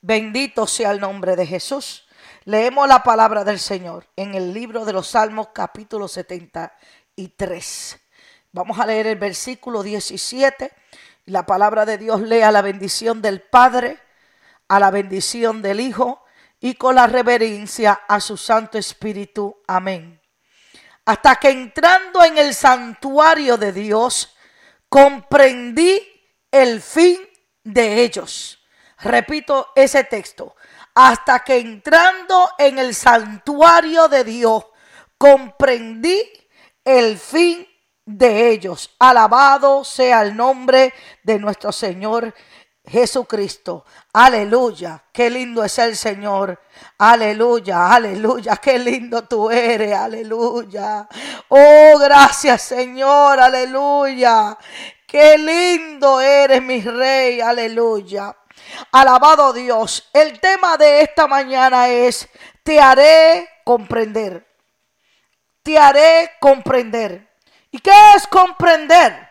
Bendito 0.00 0.66
sea 0.66 0.90
el 0.92 1.00
nombre 1.00 1.36
de 1.36 1.46
Jesús. 1.46 2.06
Leemos 2.44 2.88
la 2.88 3.02
palabra 3.02 3.44
del 3.44 3.58
Señor 3.58 4.06
en 4.16 4.34
el 4.34 4.54
libro 4.54 4.84
de 4.84 4.92
los 4.92 5.08
Salmos 5.08 5.48
capítulo 5.52 6.08
73. 6.08 7.98
Vamos 8.52 8.78
a 8.78 8.86
leer 8.86 9.08
el 9.08 9.16
versículo 9.16 9.82
17. 9.82 10.72
La 11.26 11.44
palabra 11.44 11.84
de 11.84 11.98
Dios 11.98 12.20
lea 12.22 12.52
la 12.52 12.62
bendición 12.62 13.20
del 13.20 13.42
Padre, 13.42 14.00
a 14.68 14.80
la 14.80 14.90
bendición 14.90 15.60
del 15.60 15.80
Hijo 15.80 16.24
y 16.60 16.74
con 16.74 16.94
la 16.94 17.06
reverencia 17.06 18.00
a 18.08 18.20
su 18.20 18.36
Santo 18.36 18.78
Espíritu. 18.78 19.56
Amén. 19.66 20.20
Hasta 21.04 21.36
que 21.36 21.50
entrando 21.50 22.24
en 22.24 22.38
el 22.38 22.54
santuario 22.54 23.58
de 23.58 23.72
Dios, 23.72 24.34
comprendí 24.88 26.00
el 26.50 26.80
fin 26.80 27.18
de 27.66 28.02
ellos. 28.02 28.58
Repito 28.98 29.72
ese 29.74 30.04
texto. 30.04 30.54
Hasta 30.94 31.40
que 31.40 31.58
entrando 31.58 32.48
en 32.56 32.78
el 32.78 32.94
santuario 32.94 34.08
de 34.08 34.24
Dios, 34.24 34.64
comprendí 35.18 36.22
el 36.84 37.18
fin 37.18 37.66
de 38.04 38.50
ellos. 38.50 38.94
Alabado 38.98 39.84
sea 39.84 40.22
el 40.22 40.34
nombre 40.34 40.94
de 41.22 41.38
nuestro 41.38 41.72
Señor 41.72 42.32
Jesucristo. 42.86 43.84
Aleluya. 44.12 45.04
Qué 45.12 45.28
lindo 45.28 45.64
es 45.64 45.78
el 45.78 45.96
Señor. 45.96 46.58
Aleluya, 46.98 47.92
aleluya. 47.92 48.56
Qué 48.56 48.78
lindo 48.78 49.24
tú 49.24 49.50
eres. 49.50 49.92
Aleluya. 49.92 51.08
Oh, 51.48 51.98
gracias 51.98 52.62
Señor. 52.62 53.40
Aleluya. 53.40 54.56
Qué 55.06 55.38
lindo 55.38 56.20
eres 56.20 56.60
mi 56.60 56.80
rey. 56.80 57.40
Aleluya. 57.40 58.36
Alabado 58.90 59.52
Dios. 59.52 60.08
El 60.12 60.40
tema 60.40 60.76
de 60.76 61.02
esta 61.02 61.28
mañana 61.28 61.88
es, 61.88 62.28
te 62.64 62.80
haré 62.80 63.48
comprender. 63.64 64.44
Te 65.62 65.78
haré 65.78 66.32
comprender. 66.40 67.30
¿Y 67.70 67.78
qué 67.78 67.92
es 68.16 68.26
comprender? 68.26 69.28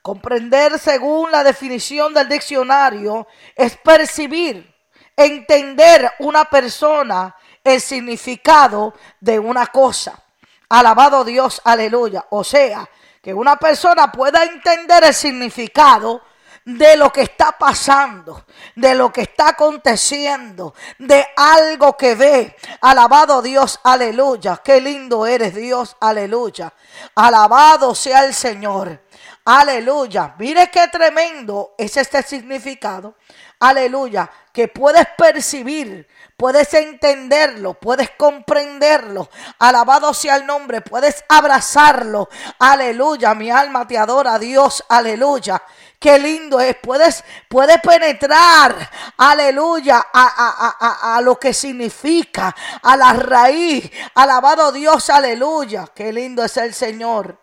Comprender 0.00 0.78
según 0.78 1.32
la 1.32 1.42
definición 1.42 2.14
del 2.14 2.28
diccionario 2.28 3.26
es 3.56 3.76
percibir, 3.78 4.72
entender 5.16 6.12
una 6.20 6.44
persona 6.44 7.34
el 7.64 7.80
significado 7.80 8.94
de 9.18 9.40
una 9.40 9.66
cosa. 9.66 10.22
Alabado 10.68 11.24
Dios, 11.24 11.60
aleluya. 11.64 12.26
O 12.30 12.44
sea, 12.44 12.88
que 13.26 13.34
una 13.34 13.56
persona 13.56 14.12
pueda 14.12 14.44
entender 14.44 15.02
el 15.02 15.12
significado 15.12 16.22
de 16.64 16.96
lo 16.96 17.10
que 17.12 17.22
está 17.22 17.58
pasando, 17.58 18.44
de 18.76 18.94
lo 18.94 19.12
que 19.12 19.22
está 19.22 19.48
aconteciendo, 19.48 20.72
de 21.00 21.26
algo 21.34 21.96
que 21.96 22.14
ve. 22.14 22.54
Alabado 22.82 23.42
Dios, 23.42 23.80
aleluya. 23.82 24.60
Qué 24.64 24.80
lindo 24.80 25.26
eres 25.26 25.56
Dios, 25.56 25.96
aleluya. 25.98 26.72
Alabado 27.16 27.96
sea 27.96 28.24
el 28.24 28.32
Señor. 28.32 29.02
Aleluya. 29.44 30.36
Mire 30.38 30.70
qué 30.70 30.86
tremendo 30.86 31.74
es 31.76 31.96
este 31.96 32.22
significado. 32.22 33.16
Aleluya. 33.58 34.30
Que 34.52 34.68
puedes 34.68 35.06
percibir, 35.18 36.06
puedes 36.36 36.72
entenderlo, 36.74 37.74
puedes 37.74 38.10
comprenderlo. 38.10 39.28
Alabado 39.58 40.12
sea 40.12 40.36
el 40.36 40.46
nombre, 40.46 40.80
puedes 40.80 41.24
abrazarlo. 41.28 42.28
Aleluya. 42.58 43.34
Mi 43.34 43.50
alma 43.50 43.86
te 43.86 43.98
adora, 43.98 44.38
Dios. 44.38 44.84
Aleluya. 44.88 45.62
Qué 45.98 46.18
lindo 46.18 46.60
es. 46.60 46.76
Puedes, 46.76 47.24
puedes 47.48 47.80
penetrar, 47.80 48.90
aleluya, 49.16 50.06
a, 50.12 51.16
a, 51.16 51.20
lo 51.22 51.38
que 51.38 51.54
significa, 51.54 52.54
a 52.82 52.96
la 52.96 53.12
raíz. 53.14 53.90
Alabado 54.14 54.72
Dios, 54.72 55.08
aleluya. 55.10 55.88
Qué 55.94 56.12
lindo 56.12 56.44
es 56.44 56.56
el 56.58 56.74
Señor. 56.74 57.40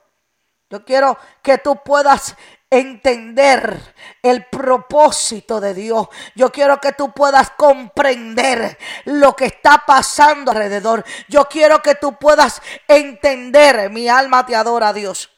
Yo 0.70 0.84
quiero 0.84 1.18
que 1.42 1.60
tú 1.60 1.84
puedas 1.84 2.36
entender 2.80 3.94
el 4.22 4.46
propósito 4.46 5.60
de 5.60 5.74
Dios. 5.74 6.08
Yo 6.36 6.52
quiero 6.52 6.80
que 6.80 6.94
tú 6.94 7.12
puedas 7.12 7.52
comprender 7.52 8.78
lo 9.06 9.36
que 9.36 9.46
está 9.46 9.84
pasando 9.86 10.52
alrededor. 10.52 11.04
Yo 11.28 11.46
quiero 11.48 11.82
que 11.82 11.96
tú 11.96 12.18
puedas 12.18 12.62
entender. 12.88 13.90
Mi 13.90 14.08
alma 14.10 14.46
te 14.46 14.56
adora, 14.56 14.94
Dios. 14.94 15.33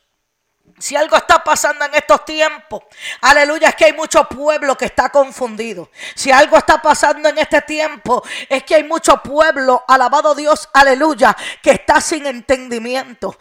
Si 0.77 0.93
algo 0.93 1.15
está 1.15 1.41
pasando 1.41 1.85
en 1.85 1.95
estos 1.95 2.25
tiempos, 2.25 2.83
aleluya, 3.21 3.69
es 3.69 3.75
que 3.75 3.85
hay 3.85 3.93
mucho 3.93 4.27
pueblo 4.27 4.77
que 4.77 4.83
está 4.83 5.07
confundido. 5.07 5.89
Si 6.15 6.33
algo 6.33 6.57
está 6.57 6.81
pasando 6.81 7.29
en 7.29 7.37
este 7.37 7.61
tiempo, 7.61 8.21
es 8.49 8.63
que 8.63 8.75
hay 8.75 8.83
mucho 8.83 9.21
pueblo, 9.23 9.85
alabado 9.87 10.35
Dios, 10.35 10.67
aleluya, 10.73 11.35
que 11.61 11.71
está 11.71 12.01
sin 12.01 12.25
entendimiento. 12.25 13.37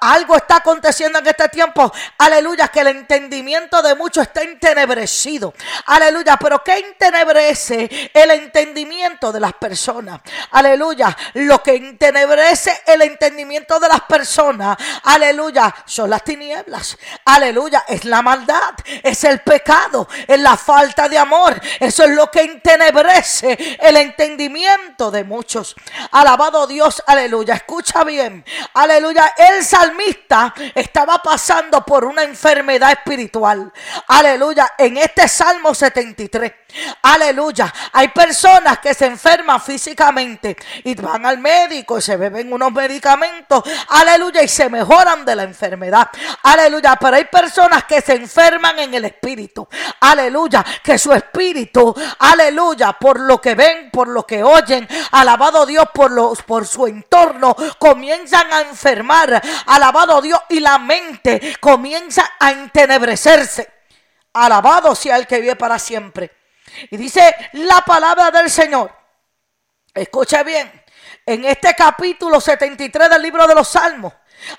Algo 0.00 0.36
está 0.36 0.56
aconteciendo 0.58 1.18
en 1.18 1.26
este 1.26 1.48
tiempo, 1.48 1.92
aleluya, 2.18 2.68
que 2.68 2.80
el 2.80 2.86
entendimiento 2.86 3.82
de 3.82 3.96
muchos 3.96 4.22
está 4.22 4.42
entenebrecido. 4.42 5.54
Aleluya, 5.86 6.36
pero 6.36 6.62
¿qué 6.62 6.78
entenebrece 6.78 8.12
el 8.14 8.30
entendimiento 8.30 9.32
de 9.32 9.40
las 9.40 9.54
personas? 9.54 10.20
Aleluya, 10.52 11.16
lo 11.34 11.60
que 11.64 11.74
entenebrece 11.74 12.82
el 12.86 13.02
entendimiento 13.02 13.80
de 13.80 13.88
las 13.88 14.02
personas, 14.02 14.76
aleluya, 15.02 15.74
son 15.84 16.10
las 16.10 16.22
tinieblas. 16.22 16.76
Aleluya, 17.24 17.84
es 17.88 18.04
la 18.04 18.22
maldad, 18.22 18.74
es 19.02 19.24
el 19.24 19.40
pecado, 19.40 20.08
es 20.26 20.38
la 20.38 20.56
falta 20.56 21.08
de 21.08 21.18
amor. 21.18 21.60
Eso 21.80 22.04
es 22.04 22.10
lo 22.10 22.30
que 22.30 22.40
entenebrece 22.42 23.78
el 23.80 23.96
entendimiento 23.96 25.10
de 25.10 25.24
muchos. 25.24 25.74
Alabado 26.12 26.66
Dios, 26.66 27.02
aleluya. 27.06 27.54
Escucha 27.54 28.04
bien, 28.04 28.44
aleluya. 28.74 29.32
El 29.36 29.64
salmista 29.64 30.54
estaba 30.74 31.22
pasando 31.22 31.84
por 31.84 32.04
una 32.04 32.22
enfermedad 32.22 32.92
espiritual. 32.92 33.72
Aleluya, 34.08 34.72
en 34.78 34.98
este 34.98 35.28
Salmo 35.28 35.74
73. 35.74 36.52
Aleluya. 37.02 37.72
Hay 37.92 38.08
personas 38.08 38.78
que 38.78 38.92
se 38.92 39.06
enferman 39.06 39.60
físicamente 39.60 40.56
y 40.84 40.94
van 40.94 41.24
al 41.24 41.38
médico 41.38 41.98
y 41.98 42.02
se 42.02 42.16
beben 42.16 42.52
unos 42.52 42.72
medicamentos. 42.72 43.62
Aleluya. 43.88 44.42
Y 44.42 44.48
se 44.48 44.68
mejoran 44.68 45.24
de 45.24 45.36
la 45.36 45.42
enfermedad. 45.44 46.08
Aleluya. 46.42 46.65
Pero 47.00 47.16
hay 47.16 47.24
personas 47.24 47.84
que 47.84 48.00
se 48.00 48.14
enferman 48.14 48.78
en 48.78 48.94
el 48.94 49.04
espíritu. 49.04 49.68
Aleluya. 50.00 50.64
Que 50.82 50.98
su 50.98 51.12
espíritu, 51.12 51.94
aleluya, 52.18 52.92
por 52.94 53.20
lo 53.20 53.40
que 53.40 53.54
ven, 53.54 53.90
por 53.90 54.08
lo 54.08 54.26
que 54.26 54.42
oyen, 54.42 54.86
alabado 55.12 55.66
Dios 55.66 55.86
por, 55.92 56.10
los, 56.10 56.42
por 56.42 56.66
su 56.66 56.86
entorno, 56.86 57.56
comienzan 57.78 58.52
a 58.52 58.60
enfermar. 58.62 59.42
Alabado 59.66 60.20
Dios 60.20 60.40
y 60.48 60.60
la 60.60 60.78
mente 60.78 61.56
comienza 61.60 62.32
a 62.38 62.50
entenebrecerse. 62.50 63.72
Alabado 64.32 64.94
sea 64.94 65.16
el 65.16 65.26
que 65.26 65.40
vive 65.40 65.56
para 65.56 65.78
siempre. 65.78 66.30
Y 66.90 66.96
dice 66.96 67.34
la 67.52 67.80
palabra 67.82 68.30
del 68.30 68.50
Señor. 68.50 68.92
Escucha 69.94 70.42
bien. 70.42 70.84
En 71.24 71.44
este 71.44 71.74
capítulo 71.74 72.40
73 72.40 73.10
del 73.10 73.22
libro 73.22 73.46
de 73.46 73.54
los 73.54 73.68
Salmos. 73.68 74.12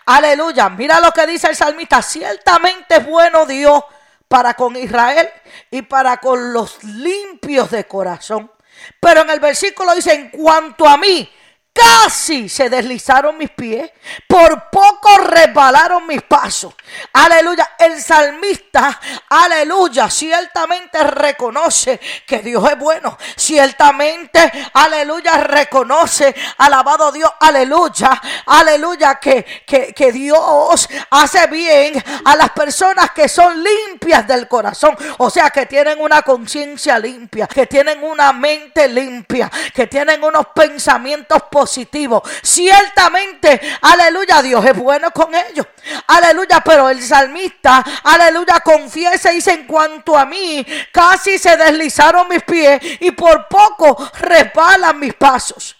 Aleluya. 0.05 0.69
Mira 0.69 0.99
lo 0.99 1.11
que 1.11 1.27
dice 1.27 1.47
el 1.47 1.55
salmista. 1.55 2.01
Ciertamente 2.01 2.97
es 2.97 3.05
bueno 3.05 3.45
Dios 3.45 3.83
para 4.27 4.53
con 4.53 4.75
Israel 4.75 5.29
y 5.71 5.81
para 5.83 6.17
con 6.17 6.53
los 6.53 6.83
limpios 6.83 7.71
de 7.71 7.85
corazón. 7.85 8.51
Pero 8.99 9.21
en 9.21 9.29
el 9.29 9.39
versículo 9.39 9.95
dice, 9.95 10.13
en 10.13 10.29
cuanto 10.29 10.87
a 10.87 10.97
mí, 10.97 11.29
casi 11.77 12.49
se 12.49 12.69
deslizaron 12.69 13.37
mis 13.37 13.51
pies, 13.51 13.91
por 14.27 14.69
poco 14.69 15.17
resbalaron 15.19 16.07
mis 16.07 16.21
pasos. 16.23 16.73
Aleluya, 17.13 17.75
el 17.77 18.01
salmista, 18.01 18.99
aleluya, 19.29 20.09
ciertamente 20.09 21.03
reconoce 21.03 21.99
que 22.25 22.39
Dios 22.39 22.67
es 22.71 22.79
bueno. 22.79 23.17
Ciertamente, 23.35 24.51
aleluya, 24.73 25.33
reconoce, 25.33 26.33
alabado 26.57 27.11
Dios, 27.11 27.31
aleluya, 27.39 28.21
aleluya, 28.45 29.15
que, 29.15 29.43
que, 29.65 29.93
que 29.93 30.11
Dios 30.11 30.89
hace 31.11 31.47
bien 31.47 32.03
a 32.25 32.35
las 32.35 32.51
personas 32.51 33.11
que 33.11 33.29
son 33.29 33.63
limpias 33.63 34.25
del 34.27 34.47
corazón. 34.47 34.97
O 35.17 35.29
sea, 35.29 35.49
que 35.49 35.65
tienen 35.65 36.01
una 36.01 36.21
conciencia 36.23 36.97
limpia, 36.97 37.47
que 37.47 37.67
tienen 37.67 38.03
una 38.03 38.33
mente 38.33 38.87
limpia, 38.87 39.51
que 39.73 39.87
tienen 39.87 40.23
unos 40.23 40.47
pensamientos 40.55 41.43
positivos 41.43 41.66
positivo. 41.67 42.23
Ciertamente, 42.41 43.59
aleluya, 43.81 44.41
Dios 44.41 44.65
es 44.65 44.77
bueno 44.77 45.11
con 45.11 45.35
ellos. 45.35 45.67
Aleluya, 46.07 46.61
pero 46.63 46.89
el 46.89 47.03
salmista, 47.03 47.83
aleluya, 48.03 48.61
confiesa 48.61 49.33
y 49.33 49.35
dice, 49.35 49.51
en 49.51 49.67
cuanto 49.67 50.17
a 50.17 50.25
mí, 50.25 50.65
casi 50.93 51.37
se 51.37 51.57
deslizaron 51.57 52.29
mis 52.29 52.43
pies 52.43 52.79
y 53.01 53.11
por 53.11 53.49
poco 53.49 54.09
resbalan 54.19 54.97
mis 54.97 55.13
pasos. 55.13 55.76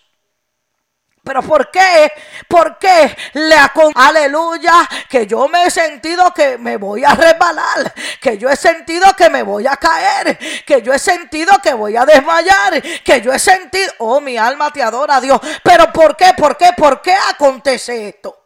Pero 1.27 1.43
¿por 1.43 1.69
qué? 1.69 2.09
¿Por 2.47 2.77
qué 2.77 3.17
le 3.33 3.57
aleluya? 3.95 4.87
Que 5.09 5.27
yo 5.27 5.49
me 5.49 5.65
he 5.65 5.69
sentido 5.69 6.33
que 6.33 6.57
me 6.57 6.77
voy 6.77 7.03
a 7.03 7.15
resbalar, 7.15 7.93
que 8.21 8.37
yo 8.37 8.49
he 8.49 8.55
sentido 8.55 9.13
que 9.13 9.29
me 9.29 9.43
voy 9.43 9.67
a 9.67 9.75
caer, 9.75 10.39
que 10.65 10.81
yo 10.81 10.93
he 10.93 10.99
sentido 10.99 11.59
que 11.61 11.73
voy 11.73 11.97
a 11.97 12.05
desmayar, 12.05 12.81
que 13.03 13.19
yo 13.19 13.33
he 13.33 13.39
sentido, 13.39 13.91
oh, 13.97 14.21
mi 14.21 14.37
alma 14.37 14.71
te 14.71 14.81
adora, 14.81 15.19
Dios. 15.19 15.41
Pero 15.61 15.91
¿por 15.91 16.15
qué? 16.15 16.33
¿Por 16.37 16.55
qué? 16.55 16.71
¿Por 16.77 17.01
qué 17.01 17.13
acontece 17.13 18.07
esto? 18.07 18.45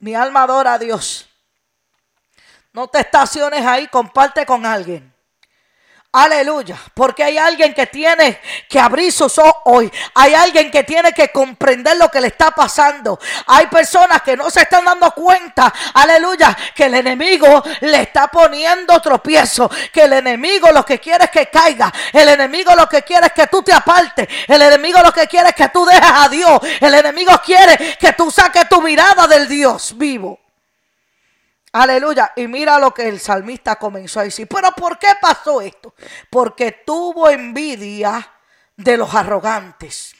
Mi 0.00 0.14
alma 0.14 0.42
adora 0.42 0.74
a 0.74 0.78
Dios. 0.78 1.26
No 2.74 2.86
te 2.88 3.00
estaciones 3.00 3.64
ahí, 3.64 3.88
comparte 3.88 4.44
con 4.44 4.66
alguien. 4.66 5.15
Aleluya. 6.16 6.78
Porque 6.94 7.22
hay 7.22 7.36
alguien 7.36 7.74
que 7.74 7.88
tiene 7.88 8.40
que 8.70 8.80
abrir 8.80 9.12
sus 9.12 9.36
ojos 9.36 9.56
hoy. 9.66 9.92
Hay 10.14 10.32
alguien 10.32 10.70
que 10.70 10.82
tiene 10.82 11.12
que 11.12 11.28
comprender 11.28 11.98
lo 11.98 12.10
que 12.10 12.22
le 12.22 12.28
está 12.28 12.52
pasando. 12.52 13.18
Hay 13.46 13.66
personas 13.66 14.22
que 14.22 14.34
no 14.34 14.48
se 14.48 14.62
están 14.62 14.86
dando 14.86 15.10
cuenta. 15.10 15.70
Aleluya. 15.92 16.56
Que 16.74 16.84
el 16.84 16.94
enemigo 16.94 17.62
le 17.82 18.00
está 18.00 18.28
poniendo 18.28 18.98
tropiezo. 19.02 19.70
Que 19.92 20.04
el 20.04 20.14
enemigo 20.14 20.70
lo 20.72 20.86
que 20.86 20.98
quiere 20.98 21.24
es 21.24 21.30
que 21.30 21.50
caiga. 21.50 21.92
El 22.14 22.30
enemigo 22.30 22.74
lo 22.74 22.88
que 22.88 23.02
quiere 23.02 23.26
es 23.26 23.32
que 23.34 23.48
tú 23.48 23.62
te 23.62 23.74
apartes. 23.74 24.26
El 24.48 24.62
enemigo 24.62 24.98
lo 25.02 25.12
que 25.12 25.26
quiere 25.26 25.50
es 25.50 25.54
que 25.54 25.68
tú 25.68 25.84
dejes 25.84 26.12
a 26.14 26.30
Dios. 26.30 26.60
El 26.80 26.94
enemigo 26.94 27.32
quiere 27.44 27.98
que 28.00 28.14
tú 28.14 28.30
saques 28.30 28.66
tu 28.70 28.80
mirada 28.80 29.26
del 29.26 29.46
Dios 29.46 29.92
vivo. 29.94 30.45
Aleluya. 31.76 32.32
Y 32.36 32.48
mira 32.48 32.78
lo 32.78 32.94
que 32.94 33.06
el 33.06 33.20
salmista 33.20 33.76
comenzó 33.76 34.20
a 34.20 34.24
decir. 34.24 34.48
Pero 34.48 34.72
¿por 34.72 34.98
qué 34.98 35.08
pasó 35.20 35.60
esto? 35.60 35.94
Porque 36.30 36.82
tuvo 36.86 37.28
envidia 37.28 38.32
de 38.74 38.96
los 38.96 39.14
arrogantes. 39.14 40.14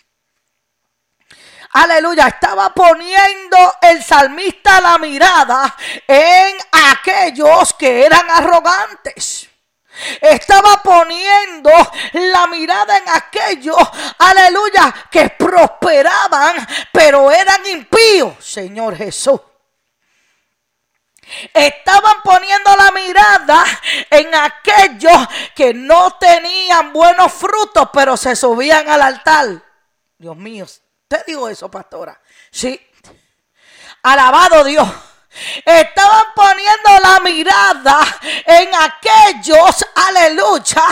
Aleluya, 1.73 2.29
estaba 2.29 2.75
poniendo 2.75 3.56
el 3.81 4.03
salmista 4.03 4.82
la 4.82 4.99
mirada 4.99 5.75
en 6.06 6.56
aquellos 6.91 7.73
que 7.75 8.05
eran 8.05 8.31
arrogantes. 8.31 9.49
Estaba 10.20 10.82
poniendo 10.82 11.70
la 12.12 12.47
mirada 12.49 12.99
en 12.99 13.09
aquellos, 13.09 13.76
aleluya, 14.19 14.94
que 15.11 15.31
prosperaban, 15.31 16.67
pero 16.93 17.32
eran 17.32 17.64
impíos, 17.67 18.35
Señor 18.41 18.94
Jesús. 18.94 19.41
Estaban 21.52 22.23
poniendo 22.23 22.76
la 22.76 22.90
mirada 22.93 23.64
en 24.11 24.34
aquellos 24.34 25.28
que 25.55 25.75
no 25.75 26.12
tenían 26.19 26.93
buenos 26.93 27.32
frutos, 27.32 27.88
pero 27.93 28.17
se 28.17 28.37
subían 28.37 28.88
al 28.88 29.02
altar. 29.02 29.62
Dios 30.19 30.37
mío, 30.37 30.67
te 31.08 31.23
digo 31.26 31.49
eso, 31.49 31.70
pastora. 31.70 32.20
Sí. 32.50 32.81
Alabado 34.02 34.64
Dios. 34.64 34.88
Estaban 35.65 36.25
poniendo 36.35 36.91
la 37.03 37.21
mirada 37.21 38.00
en 38.44 38.71
aquellos, 38.75 39.87
aleluya, 39.94 40.83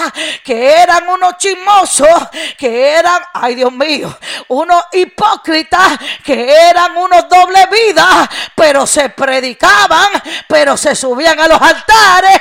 que 0.45 0.83
eran 0.83 1.09
unos 1.09 1.37
chismosos, 1.39 2.29
que 2.59 2.91
eran, 2.91 3.23
ay 3.33 3.55
Dios 3.55 3.73
mío, 3.73 4.17
unos 4.49 4.85
hipócritas, 4.93 5.99
que 6.25 6.51
eran 6.51 6.97
unos 6.97 7.29
doble 7.29 7.67
vida, 7.67 8.29
pero 8.55 8.87
se 8.87 9.11
predicaban, 9.11 10.09
pero 10.49 10.77
se 10.77 10.95
subían 10.95 11.39
a 11.41 11.49
los 11.49 11.61
altares. 11.61 12.39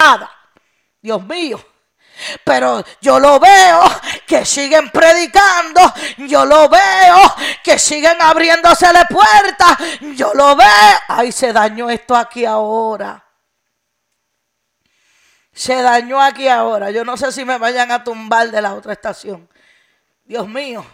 Dios 1.02 1.24
mío. 1.24 1.73
Pero 2.44 2.84
yo 3.02 3.20
lo 3.20 3.40
veo 3.40 3.84
que 4.26 4.46
siguen 4.46 4.90
predicando. 4.90 5.82
Yo 6.18 6.46
lo 6.46 6.70
veo 6.70 7.36
que 7.64 7.78
siguen 7.80 8.22
abriéndose 8.22 8.92
la 8.92 9.06
puerta. 9.06 9.78
Yo 10.16 10.34
lo 10.34 10.56
veo. 10.56 10.68
Ay, 11.08 11.32
se 11.32 11.54
dañó 11.54 11.90
esto 11.90 12.16
aquí 12.16 12.46
ahora. 12.46 13.24
Se 15.54 15.82
dañó 15.82 16.20
aquí 16.22 16.48
ahora. 16.48 16.92
Yo 16.92 17.06
no 17.06 17.16
sé 17.18 17.32
si 17.32 17.46
me 17.46 17.58
vayan 17.58 17.92
a 17.92 18.04
tumbar 18.04 18.50
de 18.50 18.62
la 18.62 18.74
otra 18.74 18.94
estación. 18.94 19.50
Dios 20.24 20.48
mío. 20.48 20.86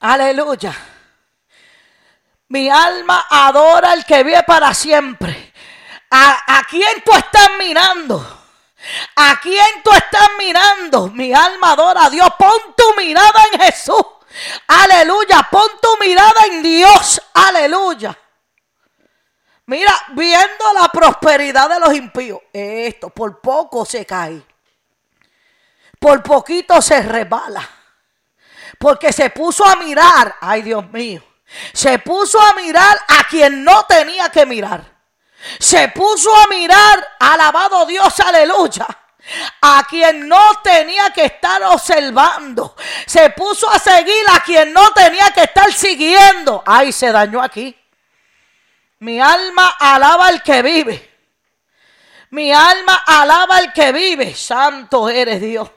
Aleluya. 0.00 0.74
Mi 2.48 2.68
alma 2.68 3.26
adora 3.30 3.92
al 3.92 4.04
que 4.04 4.24
vive 4.24 4.42
para 4.42 4.74
siempre. 4.74 5.52
¿A, 6.10 6.58
a 6.58 6.64
quién 6.64 7.02
tú 7.04 7.12
estás 7.12 7.50
mirando? 7.58 8.39
¿A 9.16 9.38
quién 9.40 9.82
tú 9.84 9.90
estás 9.92 10.30
mirando? 10.38 11.08
Mi 11.08 11.32
alma 11.32 11.72
adora 11.72 12.06
a 12.06 12.10
Dios. 12.10 12.28
Pon 12.38 12.74
tu 12.76 13.00
mirada 13.00 13.44
en 13.52 13.60
Jesús. 13.60 14.02
Aleluya. 14.66 15.46
Pon 15.50 15.68
tu 15.80 16.04
mirada 16.04 16.44
en 16.46 16.62
Dios. 16.62 17.20
Aleluya. 17.34 18.16
Mira, 19.66 19.94
viendo 20.14 20.72
la 20.74 20.88
prosperidad 20.88 21.68
de 21.68 21.80
los 21.80 21.94
impíos. 21.94 22.40
Esto, 22.52 23.10
por 23.10 23.40
poco 23.40 23.84
se 23.84 24.04
cae. 24.06 24.42
Por 25.98 26.22
poquito 26.22 26.80
se 26.80 27.02
resbala. 27.02 27.68
Porque 28.78 29.12
se 29.12 29.30
puso 29.30 29.64
a 29.64 29.76
mirar. 29.76 30.36
Ay, 30.40 30.62
Dios 30.62 30.90
mío. 30.90 31.22
Se 31.72 31.98
puso 31.98 32.40
a 32.40 32.54
mirar 32.54 32.98
a 33.08 33.24
quien 33.28 33.62
no 33.62 33.84
tenía 33.84 34.30
que 34.30 34.46
mirar. 34.46 34.99
Se 35.58 35.88
puso 35.88 36.34
a 36.34 36.46
mirar, 36.48 37.16
alabado 37.18 37.86
Dios, 37.86 38.20
aleluya. 38.20 38.86
A 39.60 39.86
quien 39.88 40.28
no 40.28 40.60
tenía 40.62 41.10
que 41.10 41.26
estar 41.26 41.62
observando. 41.64 42.74
Se 43.06 43.30
puso 43.30 43.70
a 43.70 43.78
seguir 43.78 44.24
a 44.34 44.40
quien 44.40 44.72
no 44.72 44.92
tenía 44.92 45.30
que 45.30 45.42
estar 45.42 45.72
siguiendo. 45.72 46.62
Ay, 46.66 46.92
se 46.92 47.12
dañó 47.12 47.42
aquí. 47.42 47.76
Mi 49.00 49.20
alma 49.20 49.76
alaba 49.78 50.26
al 50.26 50.42
que 50.42 50.62
vive. 50.62 51.10
Mi 52.30 52.52
alma 52.52 53.02
alaba 53.06 53.56
al 53.56 53.72
que 53.72 53.92
vive. 53.92 54.34
Santo 54.34 55.08
eres 55.08 55.40
Dios. 55.40 55.70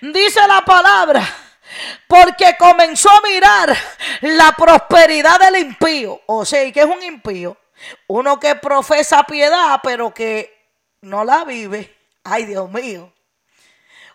Dice 0.00 0.46
la 0.46 0.62
palabra. 0.62 1.22
Porque 2.06 2.56
comenzó 2.58 3.10
a 3.10 3.20
mirar 3.22 3.76
la 4.22 4.52
prosperidad 4.52 5.38
del 5.38 5.58
impío. 5.58 6.20
O 6.26 6.44
sea, 6.44 6.70
¿qué 6.72 6.80
es 6.80 6.86
un 6.86 7.02
impío? 7.02 7.56
Uno 8.08 8.38
que 8.38 8.56
profesa 8.56 9.22
piedad, 9.24 9.80
pero 9.82 10.12
que 10.12 10.72
no 11.02 11.24
la 11.24 11.44
vive. 11.44 11.96
Ay, 12.24 12.44
Dios 12.46 12.70
mío. 12.70 13.12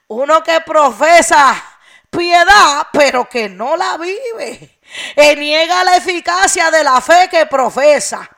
Uno 0.08 0.44
que 0.44 0.62
profesa 0.62 1.64
piedad, 2.10 2.88
pero 2.92 3.28
que 3.28 3.50
no 3.50 3.76
la 3.76 3.98
vive. 3.98 4.80
Y 5.16 5.36
niega 5.36 5.84
la 5.84 5.98
eficacia 5.98 6.70
de 6.72 6.84
la 6.84 7.02
fe 7.02 7.28
que 7.30 7.46
profesa. 7.46 8.30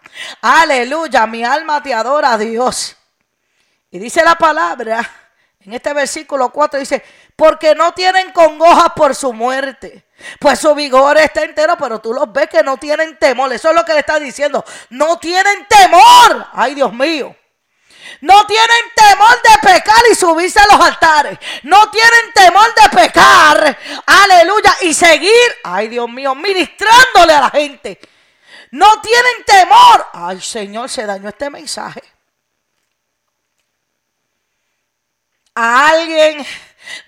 Aleluya, 0.42 1.28
mi 1.28 1.44
alma 1.44 1.84
te 1.84 1.94
adora 1.94 2.38
Dios. 2.38 2.96
Y 3.92 4.00
dice 4.00 4.24
la 4.24 4.36
palabra, 4.36 5.00
en 5.60 5.74
este 5.74 5.94
versículo 5.94 6.50
4 6.50 6.80
dice, 6.80 7.04
porque 7.38 7.76
no 7.76 7.94
tienen 7.94 8.32
congoja 8.32 8.96
por 8.96 9.16
su 9.16 9.32
muerte. 9.32 10.04
Pues 10.40 10.60
su 10.60 10.74
vigor 10.74 11.18
está 11.18 11.44
entero, 11.44 11.78
pero 11.78 12.00
tú 12.00 12.12
los 12.12 12.34
ves 12.34 12.50
que 12.50 12.64
no 12.64 12.78
tienen 12.78 13.18
temor. 13.18 13.54
Eso 13.54 13.70
es 13.70 13.76
lo 13.76 13.86
que 13.86 13.94
le 13.94 14.00
está 14.00 14.20
diciendo. 14.20 14.66
No 14.90 15.20
tienen 15.20 15.68
temor. 15.68 16.48
Ay, 16.52 16.74
Dios 16.74 16.92
mío. 16.92 17.36
No 18.22 18.48
tienen 18.48 18.84
temor 18.96 19.40
de 19.44 19.70
pecar 19.70 20.02
y 20.12 20.16
subirse 20.16 20.60
a 20.60 20.66
los 20.66 20.84
altares. 20.84 21.38
No 21.62 21.92
tienen 21.92 22.34
temor 22.34 22.74
de 22.74 22.90
pecar. 22.90 23.78
Aleluya. 24.08 24.76
Y 24.82 24.94
seguir, 24.96 25.56
ay 25.64 25.90
Dios 25.90 26.10
mío, 26.10 26.34
ministrándole 26.34 27.34
a 27.34 27.42
la 27.42 27.50
gente. 27.52 28.00
No 28.72 29.00
tienen 29.02 29.44
temor. 29.46 30.08
Ay 30.12 30.42
Señor, 30.42 30.90
se 30.90 31.06
dañó 31.06 31.30
este 31.30 31.52
mensaje. 31.52 32.02
A 35.54 35.90
alguien 35.90 36.46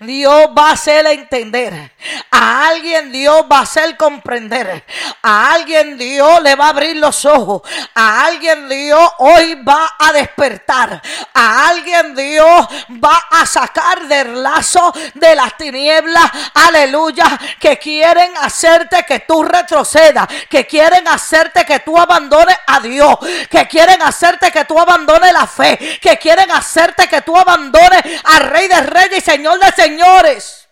Dios 0.00 0.48
va 0.56 0.70
a 0.70 0.72
hacer 0.72 1.06
entender. 1.06 1.92
A 2.30 2.68
alguien 2.68 3.12
Dios 3.12 3.44
va 3.50 3.58
a 3.58 3.62
hacer 3.62 3.96
comprender. 3.96 4.84
A 5.22 5.52
alguien 5.52 5.98
Dios 5.98 6.42
le 6.42 6.54
va 6.54 6.66
a 6.66 6.70
abrir 6.70 6.96
los 6.96 7.24
ojos. 7.24 7.62
A 7.94 8.24
alguien 8.24 8.68
Dios 8.68 9.10
hoy 9.18 9.54
va 9.56 9.96
a 9.98 10.12
despertar. 10.12 11.02
A 11.34 11.68
alguien 11.68 12.14
Dios 12.14 12.66
va 13.04 13.26
a 13.30 13.46
sacar 13.46 14.06
del 14.06 14.42
lazo 14.42 14.92
de 15.14 15.34
las 15.34 15.56
tinieblas. 15.56 16.30
Aleluya. 16.54 17.38
Que 17.58 17.78
quieren 17.78 18.36
hacerte 18.38 19.04
que 19.04 19.20
tú 19.20 19.42
retrocedas. 19.42 20.26
Que 20.48 20.66
quieren 20.66 21.06
hacerte 21.08 21.64
que 21.64 21.80
tú 21.80 21.98
abandones 21.98 22.56
a 22.66 22.80
Dios. 22.80 23.16
Que 23.50 23.66
quieren 23.68 24.00
hacerte 24.02 24.50
que 24.50 24.64
tú 24.64 24.78
abandones 24.78 25.32
la 25.32 25.46
fe. 25.46 25.98
Que 26.00 26.18
quieren 26.18 26.50
hacerte 26.50 27.08
que 27.08 27.22
tú 27.22 27.36
abandones 27.36 28.02
al 28.24 28.44
Rey 28.44 28.68
de 28.68 28.80
Reyes 28.80 29.18
y 29.18 29.20
Señor 29.20 29.58
de 29.58 29.69
señores. 29.74 30.68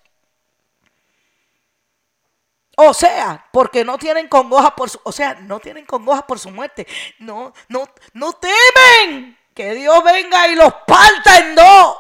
O 2.81 2.95
sea, 2.95 3.45
porque 3.53 3.85
no 3.85 3.99
tienen 3.99 4.29
congoja 4.29 4.77
por 4.77 4.89
su, 4.89 5.01
o 5.03 5.11
sea, 5.11 5.35
no 5.35 5.59
tienen 5.59 5.85
congoja 5.85 6.25
por 6.25 6.39
su 6.39 6.51
muerte. 6.51 6.87
No, 7.19 7.53
no, 7.69 7.89
no 8.13 8.33
temen 8.35 9.37
que 9.53 9.75
Dios 9.75 10.05
venga 10.05 10.47
y 10.47 10.55
los 10.55 10.73
parta 10.87 11.39
en 11.39 11.57
dos. 11.57 11.97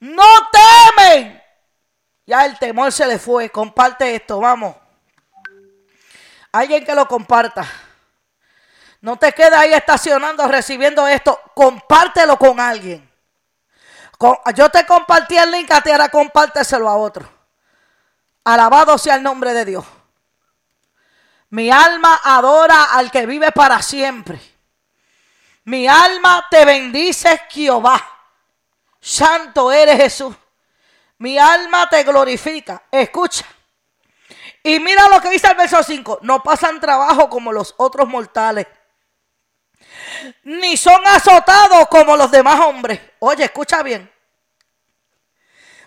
No 0.00 0.24
temen. 0.50 1.42
Ya 2.24 2.46
el 2.46 2.58
temor 2.58 2.90
se 2.90 3.06
le 3.06 3.18
fue. 3.18 3.50
Comparte 3.50 4.14
esto, 4.14 4.40
vamos. 4.40 4.74
Alguien 6.50 6.82
que 6.82 6.94
lo 6.94 7.06
comparta. 7.06 7.70
No 9.02 9.18
te 9.18 9.32
quedes 9.32 9.52
ahí 9.52 9.74
estacionando 9.74 10.48
recibiendo 10.48 11.06
esto. 11.06 11.38
Compártelo 11.54 12.38
con 12.38 12.58
alguien. 12.58 13.11
Yo 14.54 14.68
te 14.70 14.86
compartí 14.86 15.36
el 15.36 15.50
link 15.50 15.70
a 15.70 15.80
ti, 15.80 15.90
ahora 15.90 16.08
compárteselo 16.08 16.88
a 16.88 16.96
otro. 16.96 17.28
Alabado 18.44 18.98
sea 18.98 19.16
el 19.16 19.22
nombre 19.22 19.52
de 19.52 19.64
Dios. 19.64 19.84
Mi 21.50 21.70
alma 21.70 22.20
adora 22.24 22.84
al 22.84 23.10
que 23.10 23.26
vive 23.26 23.52
para 23.52 23.82
siempre. 23.82 24.40
Mi 25.64 25.86
alma 25.86 26.46
te 26.50 26.64
bendice, 26.64 27.42
Jehová. 27.48 28.02
Santo 29.00 29.70
eres 29.70 29.96
Jesús. 29.96 30.34
Mi 31.18 31.38
alma 31.38 31.88
te 31.88 32.02
glorifica. 32.04 32.82
Escucha. 32.90 33.44
Y 34.62 34.78
mira 34.80 35.08
lo 35.08 35.20
que 35.20 35.30
dice 35.30 35.48
el 35.48 35.56
verso 35.56 35.82
5. 35.82 36.20
No 36.22 36.42
pasan 36.42 36.80
trabajo 36.80 37.28
como 37.28 37.52
los 37.52 37.74
otros 37.78 38.08
mortales. 38.08 38.66
Ni 40.44 40.76
son 40.76 41.00
azotados 41.06 41.88
como 41.88 42.16
los 42.16 42.30
demás 42.30 42.60
hombres. 42.60 43.00
Oye, 43.20 43.44
escucha 43.44 43.82
bien. 43.82 44.11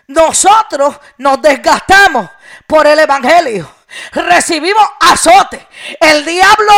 Nosotros 0.08 0.96
nos 1.18 1.40
desgastamos 1.42 2.28
por 2.66 2.86
el 2.86 2.98
Evangelio 2.98 3.76
recibimos 4.12 4.84
azote. 5.00 5.66
El 6.00 6.24
diablo, 6.24 6.72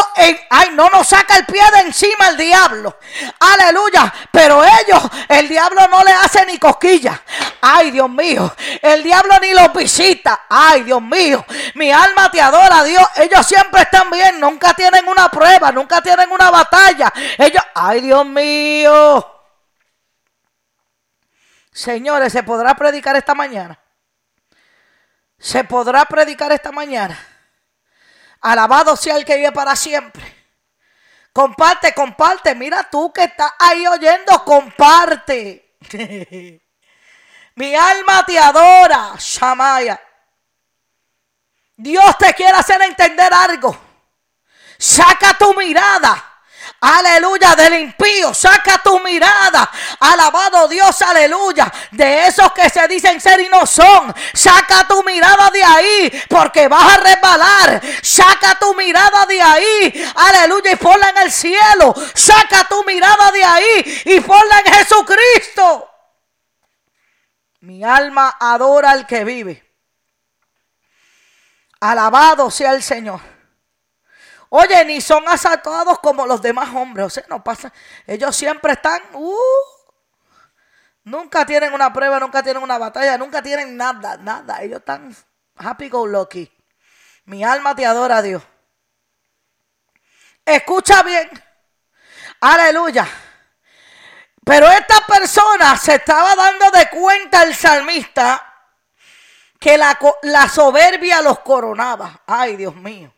ay, 0.51 0.71
no 0.75 0.89
nos 0.91 1.09
saca 1.09 1.37
el 1.37 1.47
pie 1.47 1.63
de 1.73 1.81
encima 1.81 2.29
el 2.29 2.37
diablo. 2.37 2.97
Aleluya. 3.41 4.13
Pero 4.31 4.63
ellos, 4.65 5.03
el 5.29 5.49
diablo 5.49 5.87
no 5.89 6.03
le 6.05 6.13
hace 6.13 6.45
ni 6.47 6.59
cosquilla. 6.59 7.21
Ay, 7.61 7.91
Dios 7.91 8.11
mío. 8.11 8.55
El 8.83 9.03
diablo 9.03 9.35
ni 9.41 9.53
los 9.53 9.73
visita. 9.73 10.47
Ay, 10.49 10.83
Dios 10.83 11.03
mío. 11.03 11.45
Mi 11.75 11.91
alma 11.91 12.31
te 12.31 12.41
adora, 12.41 12.85
Dios. 12.85 13.07
Ellos 13.17 13.47
siempre 13.47 13.83
están 13.83 14.11
bien. 14.11 14.39
Nunca 14.41 14.75
tienen 14.75 15.09
una 15.09 15.31
prueba. 15.31 15.73
Nunca 15.73 16.01
tienen 16.03 16.31
una 16.31 16.51
batalla. 16.51 17.13
Ellos, 17.39 17.63
ay, 17.75 18.01
Dios 18.03 18.27
mío. 18.27 19.38
Señores, 21.79 22.33
¿se 22.33 22.43
podrá 22.43 22.75
predicar 22.75 23.15
esta 23.15 23.37
mañana? 23.37 23.79
se 25.39 25.63
podrá 25.63 26.05
predicar 26.07 26.51
esta 26.51 26.73
mañana. 26.73 27.17
Alabado 28.41 28.97
sea 28.97 29.17
el 29.17 29.25
que 29.25 29.37
vive 29.37 29.53
para 29.53 29.77
siempre. 29.77 30.25
Comparte, 31.33 31.95
comparte. 31.95 32.57
Mira 32.57 32.89
tú 32.91 33.13
que 33.13 33.23
estás 33.23 33.53
ahí 33.61 33.87
oyendo, 33.87 34.45
comparte. 34.45 35.77
Mi 37.55 37.77
alma 37.77 38.27
te 38.27 38.39
adora, 38.41 39.15
Shamaya. 39.17 40.01
Dios 41.77 42.19
te 42.19 42.35
quiere 42.35 42.59
hacer 42.59 42.83
entender 42.83 43.33
algo. 43.33 43.77
Saca 44.77 45.39
tu 45.39 45.55
mirada 45.55 46.38
aleluya, 46.81 47.55
del 47.55 47.75
impío. 47.75 48.33
Saca 48.35 48.79
tu 48.83 48.99
mirada, 49.01 49.71
alabado 50.01 50.69
Dios, 50.69 51.01
aleluya, 51.03 51.73
de 51.91 52.27
esos 52.27 52.53
que 52.53 52.69
se 52.69 52.87
dicen 52.89 53.21
ser 53.21 53.41
y 53.41 53.49
no 53.49 53.67
son. 53.67 54.15
Saca 54.33 54.87
tu 54.87 55.03
mirada 55.03 55.51
de 55.51 55.63
ahí, 55.63 56.23
porque 56.29 56.69
vas 56.69 56.95
a 56.95 56.97
resbalar. 56.99 57.83
Saca 58.03 58.59
tu 58.59 58.75
mirada 58.75 59.27
de 59.27 59.41
ahí, 59.41 60.13
aleluya, 60.15 60.73
y 60.73 60.77
ponla 60.77 61.11
en 61.11 61.19
el 61.19 61.33
cielo. 61.33 61.95
Saca 62.15 62.65
tu 62.69 62.85
mirada 62.85 63.31
de 63.31 63.45
ahí 63.45 64.03
y 64.05 64.21
ponla 64.21 64.63
en 64.65 64.73
Jesucristo. 64.75 65.91
Mi 67.61 67.83
alma 67.83 68.37
adora 68.39 68.93
al 68.93 69.07
que 69.07 69.25
vive. 69.25 69.65
Alabado 71.81 72.51
sea 72.51 72.73
el 72.73 72.83
Señor. 72.83 73.38
Oye, 74.51 74.85
ni 74.85 75.01
son 75.01 75.29
asaltados 75.29 75.99
como 75.99 76.27
los 76.27 76.41
demás 76.41 76.75
hombres. 76.75 77.07
O 77.07 77.11
sea, 77.11 77.25
no 77.29 77.43
pasa. 77.45 77.73
Ellos 78.07 78.35
siempre 78.35 78.73
están. 78.73 79.03
Uh, 79.13 79.35
nunca 81.05 81.45
tienen 81.45 81.75
una 81.75 81.93
prueba, 81.93 82.19
nunca 82.19 82.43
tienen 82.43 82.63
una 82.63 82.79
batalla, 82.79 83.19
nunca 83.19 83.43
tienen 83.43 83.77
nada, 83.77 84.17
nada. 84.17 84.63
Ellos 84.63 84.79
están 84.81 85.15
happy 85.57 85.89
go 85.89 86.07
lucky. 86.07 86.51
Mi 87.25 87.45
alma 87.45 87.75
te 87.75 87.85
adora, 87.85 88.23
Dios. 88.23 88.43
Escucha 90.45 91.03
bien. 91.03 91.29
Aleluya. 92.41 93.07
Pero 94.45 94.67
esta 94.71 95.05
persona 95.07 95.77
se 95.77 95.97
estaba 95.97 96.35
dando 96.35 96.71
de 96.71 96.89
cuenta 96.89 97.43
el 97.43 97.55
salmista 97.55 98.45
que 99.61 99.77
la, 99.77 99.99
la 100.23 100.49
soberbia 100.49 101.21
los 101.21 101.41
coronaba. 101.41 102.23
Ay, 102.27 102.57
Dios 102.57 102.75
mío. 102.75 103.13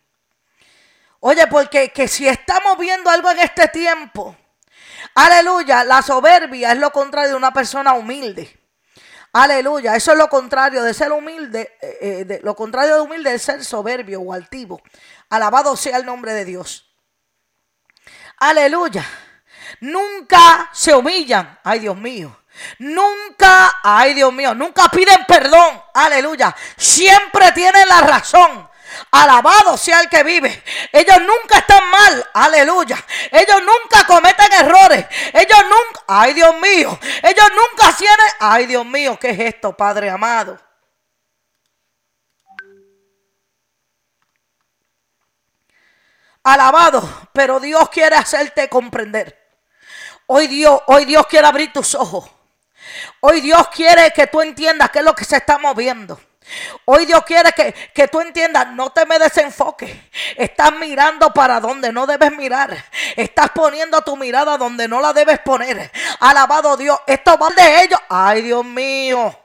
Oye, 1.20 1.46
porque 1.46 1.90
que 1.90 2.08
si 2.08 2.26
estamos 2.26 2.78
viendo 2.78 3.10
algo 3.10 3.30
en 3.30 3.40
este 3.40 3.68
tiempo, 3.68 4.36
aleluya, 5.14 5.84
la 5.84 6.02
soberbia 6.02 6.72
es 6.72 6.78
lo 6.78 6.90
contrario 6.90 7.30
de 7.30 7.36
una 7.36 7.52
persona 7.52 7.92
humilde. 7.92 8.58
Aleluya, 9.32 9.94
eso 9.94 10.12
es 10.12 10.18
lo 10.18 10.28
contrario 10.28 10.82
de 10.82 10.92
ser 10.92 11.12
humilde, 11.12 11.76
eh, 11.80 12.26
eh, 12.28 12.40
lo 12.42 12.56
contrario 12.56 12.96
de 12.96 13.00
humilde 13.02 13.34
es 13.34 13.42
ser 13.42 13.64
soberbio 13.64 14.20
o 14.20 14.32
altivo. 14.32 14.82
Alabado 15.28 15.76
sea 15.76 15.98
el 15.98 16.06
nombre 16.06 16.32
de 16.32 16.44
Dios. 16.44 16.90
Aleluya. 18.38 19.06
Nunca 19.80 20.68
se 20.72 20.94
humillan. 20.94 21.60
Ay, 21.62 21.80
Dios 21.80 21.96
mío. 21.96 22.40
Nunca, 22.78 23.80
ay 23.82 24.14
Dios 24.14 24.32
mío, 24.32 24.54
nunca 24.54 24.88
piden 24.88 25.24
perdón. 25.26 25.82
Aleluya. 25.94 26.54
Siempre 26.76 27.52
tienen 27.52 27.88
la 27.88 28.00
razón. 28.00 28.68
Alabado 29.10 29.76
sea 29.76 30.00
el 30.00 30.08
que 30.08 30.22
vive. 30.22 30.62
Ellos 30.92 31.18
nunca 31.20 31.58
están 31.58 31.88
mal. 31.90 32.30
Aleluya. 32.34 32.96
Ellos 33.30 33.60
nunca 33.62 34.06
cometen 34.06 34.52
errores. 34.52 35.06
Ellos 35.32 35.62
nunca. 35.64 36.04
Ay, 36.06 36.34
Dios 36.34 36.54
mío. 36.60 36.98
Ellos 37.22 37.50
nunca 37.50 37.96
tienen. 37.96 38.26
Ay, 38.38 38.66
Dios 38.66 38.86
mío. 38.86 39.18
¿Qué 39.20 39.30
es 39.30 39.40
esto, 39.40 39.76
Padre 39.76 40.10
amado? 40.10 40.58
Alabado. 46.44 47.28
Pero 47.32 47.60
Dios 47.60 47.88
quiere 47.90 48.16
hacerte 48.16 48.68
comprender. 48.68 49.38
Hoy 50.26 50.46
Dios, 50.46 50.80
hoy 50.86 51.04
Dios 51.04 51.26
quiere 51.26 51.46
abrir 51.46 51.72
tus 51.72 51.94
ojos. 51.94 52.30
Hoy 53.20 53.40
Dios 53.40 53.68
quiere 53.68 54.12
que 54.12 54.26
tú 54.28 54.40
entiendas 54.40 54.90
qué 54.90 55.00
es 55.00 55.04
lo 55.04 55.14
que 55.14 55.24
se 55.24 55.36
está 55.36 55.58
moviendo. 55.58 56.20
Hoy 56.84 57.06
Dios 57.06 57.24
quiere 57.24 57.52
que, 57.52 57.72
que, 57.94 58.08
tú 58.08 58.20
entiendas, 58.20 58.68
no 58.72 58.90
te 58.90 59.06
me 59.06 59.18
desenfoques. 59.18 59.94
Estás 60.36 60.72
mirando 60.72 61.32
para 61.32 61.60
donde 61.60 61.92
no 61.92 62.06
debes 62.06 62.32
mirar. 62.32 62.76
Estás 63.16 63.50
poniendo 63.50 64.00
tu 64.02 64.16
mirada 64.16 64.56
donde 64.56 64.88
no 64.88 65.00
la 65.00 65.12
debes 65.12 65.38
poner. 65.40 65.90
Alabado 66.20 66.76
Dios. 66.76 66.98
Esto 67.06 67.36
va 67.38 67.50
de 67.50 67.84
ellos. 67.84 68.00
Ay, 68.08 68.42
Dios 68.42 68.64
mío. 68.64 69.36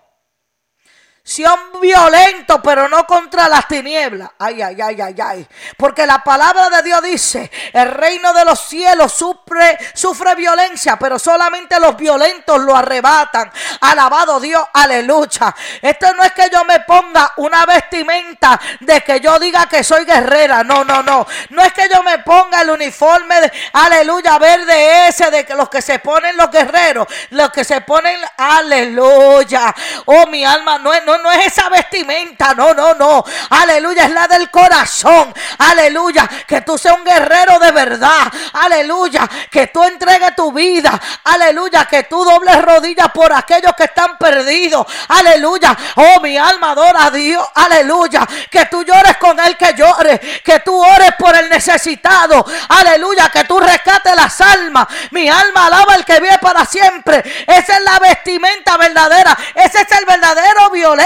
Son 1.28 1.82
violentos, 1.82 2.60
pero 2.64 2.88
no 2.88 3.04
contra 3.08 3.50
las 3.50 3.68
tinieblas. 3.68 4.30
Ay, 4.38 4.62
ay, 4.62 4.80
ay, 4.80 5.02
ay, 5.02 5.16
ay. 5.20 5.48
Porque 5.76 6.06
la 6.06 6.24
palabra 6.24 6.70
de 6.70 6.84
Dios 6.84 7.02
dice, 7.02 7.50
el 7.74 7.90
reino 7.90 8.32
de 8.32 8.46
los 8.46 8.60
cielos 8.60 9.12
sufre, 9.12 9.76
sufre 9.96 10.36
violencia, 10.36 10.98
pero 11.00 11.18
solamente 11.18 11.80
los 11.80 11.98
violentos 11.98 12.62
lo 12.62 12.76
arrebatan. 12.76 13.52
Alabado 13.82 14.40
Dios, 14.40 14.64
aleluya. 14.72 15.56
Esto 15.82 16.14
no 16.14 16.22
es 16.22 16.32
que 16.34 16.48
yo 16.54 16.64
me 16.64 16.82
ponga 16.82 17.34
una 17.38 17.66
vestimenta 17.66 18.62
de 18.82 19.02
que 19.02 19.20
yo 19.20 19.40
diga 19.40 19.68
que 19.68 19.84
soy 19.84 20.06
guerrera. 20.06 20.64
No, 20.64 20.86
no, 20.86 21.02
no. 21.02 21.26
No 21.50 21.64
es 21.64 21.74
que 21.74 21.90
yo 21.92 22.04
me 22.04 22.20
ponga 22.20 22.62
el 22.62 22.70
uniforme 22.70 23.42
de, 23.42 23.52
aleluya, 23.74 24.38
verde 24.38 25.08
ese 25.08 25.32
de 25.32 25.44
que 25.44 25.56
los 25.56 25.70
que 25.70 25.82
se 25.82 25.98
ponen 25.98 26.38
los 26.38 26.52
guerreros, 26.52 27.08
los 27.32 27.50
que 27.50 27.64
se 27.64 27.82
ponen, 27.82 28.20
aleluya. 28.38 29.74
Oh, 30.06 30.28
mi 30.28 30.46
alma, 30.46 30.78
no 30.78 30.94
es, 30.94 31.04
no, 31.20 31.32
es 31.32 31.48
esa 31.48 31.70
vestimenta, 31.70 32.54
no, 32.54 32.74
no, 32.74 32.94
no. 32.94 33.24
Aleluya, 33.50 34.06
es 34.06 34.12
la 34.12 34.28
del 34.28 34.50
corazón. 34.50 35.34
Aleluya, 35.60 36.28
que 36.48 36.62
tú 36.62 36.78
seas 36.78 36.98
un 36.98 37.04
guerrero 37.04 37.60
de 37.60 37.72
verdad. 37.72 38.32
Aleluya, 38.54 39.30
que 39.50 39.68
tú 39.68 39.84
entregues 39.84 40.36
tu 40.36 40.52
vida. 40.52 41.00
Aleluya, 41.24 41.86
que 41.86 42.04
tú 42.04 42.24
dobles 42.24 42.62
rodillas 42.62 43.10
por 43.12 43.32
aquellos 43.34 43.74
que 43.74 43.86
están 43.86 44.18
perdidos. 44.18 44.86
Aleluya, 45.10 45.76
oh 45.96 46.20
mi 46.22 46.38
alma 46.38 46.72
adora 46.72 47.06
a 47.06 47.12
Dios. 47.12 47.46
Aleluya, 47.54 48.28
que 48.50 48.66
tú 48.66 48.84
llores 48.84 49.18
con 49.18 49.40
él 49.40 49.58
que 49.58 49.74
llore. 49.74 50.20
Que 50.44 50.60
tú 50.60 50.84
ores 50.84 51.12
por 51.18 51.36
el 51.36 51.50
necesitado. 51.50 52.46
Aleluya, 52.70 53.30
que 53.30 53.44
tú 53.44 53.60
rescates 53.60 54.16
las 54.16 54.40
almas. 54.42 54.88
Mi 55.12 55.30
alma 55.30 55.68
alaba 55.68 55.94
al 55.94 56.06
que 56.06 56.20
vive 56.20 56.38
para 56.40 56.66
siempre. 56.66 57.24
Esa 57.48 57.78
es 57.78 57.82
la 57.82 58.00
vestimenta 58.00 58.78
verdadera. 58.78 59.38
Ese 59.56 59.82
es 59.82 59.92
el 59.92 60.06
verdadero 60.06 60.70
violento 60.70 61.05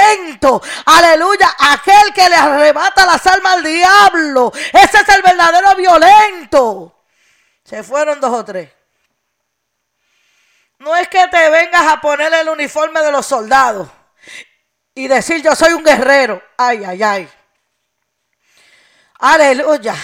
Aleluya. 0.85 1.55
Aquel 1.57 2.13
que 2.13 2.29
le 2.29 2.35
arrebata 2.35 3.05
las 3.05 3.25
almas 3.27 3.57
al 3.57 3.63
diablo. 3.63 4.51
Ese 4.53 4.97
es 4.97 5.09
el 5.09 5.21
verdadero 5.21 5.75
violento. 5.75 7.03
Se 7.63 7.83
fueron 7.83 8.19
dos 8.19 8.33
o 8.33 8.45
tres. 8.45 8.69
No 10.79 10.95
es 10.95 11.07
que 11.09 11.27
te 11.27 11.49
vengas 11.49 11.91
a 11.91 11.99
poner 11.99 12.33
el 12.33 12.49
uniforme 12.49 13.01
de 13.01 13.11
los 13.11 13.25
soldados 13.25 13.89
y 14.95 15.07
decir 15.07 15.41
yo 15.41 15.55
soy 15.55 15.73
un 15.73 15.83
guerrero. 15.83 16.41
Ay, 16.57 16.83
ay, 16.85 17.03
ay. 17.03 17.29
Aleluya. 19.19 19.95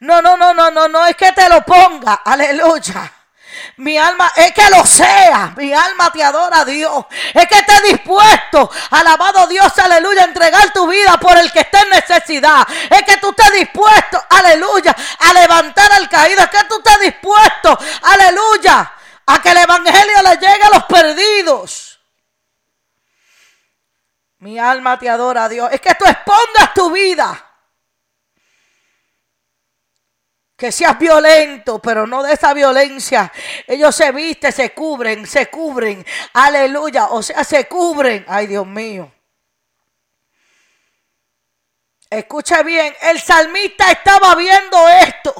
No, 0.00 0.22
no, 0.22 0.36
no, 0.36 0.54
no, 0.54 0.70
no, 0.70 0.88
no 0.88 1.06
es 1.06 1.16
que 1.16 1.32
te 1.32 1.48
lo 1.48 1.64
ponga. 1.64 2.14
Aleluya. 2.24 3.12
Mi 3.76 3.98
alma 3.98 4.30
es 4.36 4.52
que 4.52 4.68
lo 4.70 4.84
sea. 4.86 5.54
Mi 5.56 5.72
alma 5.72 6.12
te 6.12 6.22
adora 6.22 6.60
a 6.60 6.64
Dios. 6.64 7.04
Es 7.32 7.46
que 7.46 7.58
esté 7.58 7.80
dispuesto, 7.88 8.70
alabado 8.90 9.46
Dios, 9.46 9.76
aleluya, 9.78 10.22
a 10.22 10.26
entregar 10.26 10.72
tu 10.72 10.86
vida 10.86 11.18
por 11.18 11.36
el 11.36 11.50
que 11.52 11.60
esté 11.60 11.78
en 11.78 11.90
necesidad. 11.90 12.66
Es 12.90 13.02
que 13.02 13.16
tú 13.18 13.30
estés 13.30 13.52
dispuesto, 13.52 14.22
aleluya, 14.30 14.94
a 15.18 15.32
levantar 15.32 15.90
al 15.92 16.08
caído. 16.08 16.42
Es 16.42 16.50
que 16.50 16.64
tú 16.68 16.76
estés 16.76 17.00
dispuesto, 17.00 17.78
aleluya, 18.02 18.92
a 19.26 19.42
que 19.42 19.50
el 19.50 19.58
evangelio 19.58 20.22
le 20.22 20.36
llegue 20.36 20.62
a 20.62 20.70
los 20.70 20.84
perdidos. 20.84 22.00
Mi 24.38 24.58
alma 24.58 24.98
te 24.98 25.08
adora 25.08 25.48
Dios. 25.48 25.70
Es 25.72 25.80
que 25.80 25.94
tú 25.94 26.04
expongas 26.04 26.74
tu 26.74 26.90
vida 26.90 27.53
que 30.56 30.70
seas 30.70 30.98
violento, 30.98 31.80
pero 31.80 32.06
no 32.06 32.22
de 32.22 32.32
esa 32.32 32.54
violencia. 32.54 33.32
Ellos 33.66 33.94
se 33.94 34.12
visten, 34.12 34.52
se 34.52 34.72
cubren, 34.72 35.26
se 35.26 35.50
cubren. 35.50 36.04
Aleluya. 36.32 37.06
O 37.06 37.22
sea, 37.22 37.42
se 37.44 37.66
cubren. 37.66 38.24
Ay, 38.28 38.46
Dios 38.46 38.66
mío. 38.66 39.10
Escucha 42.08 42.62
bien, 42.62 42.94
el 43.02 43.20
salmista 43.20 43.90
estaba 43.90 44.36
viendo 44.36 44.88
esto. 44.88 45.34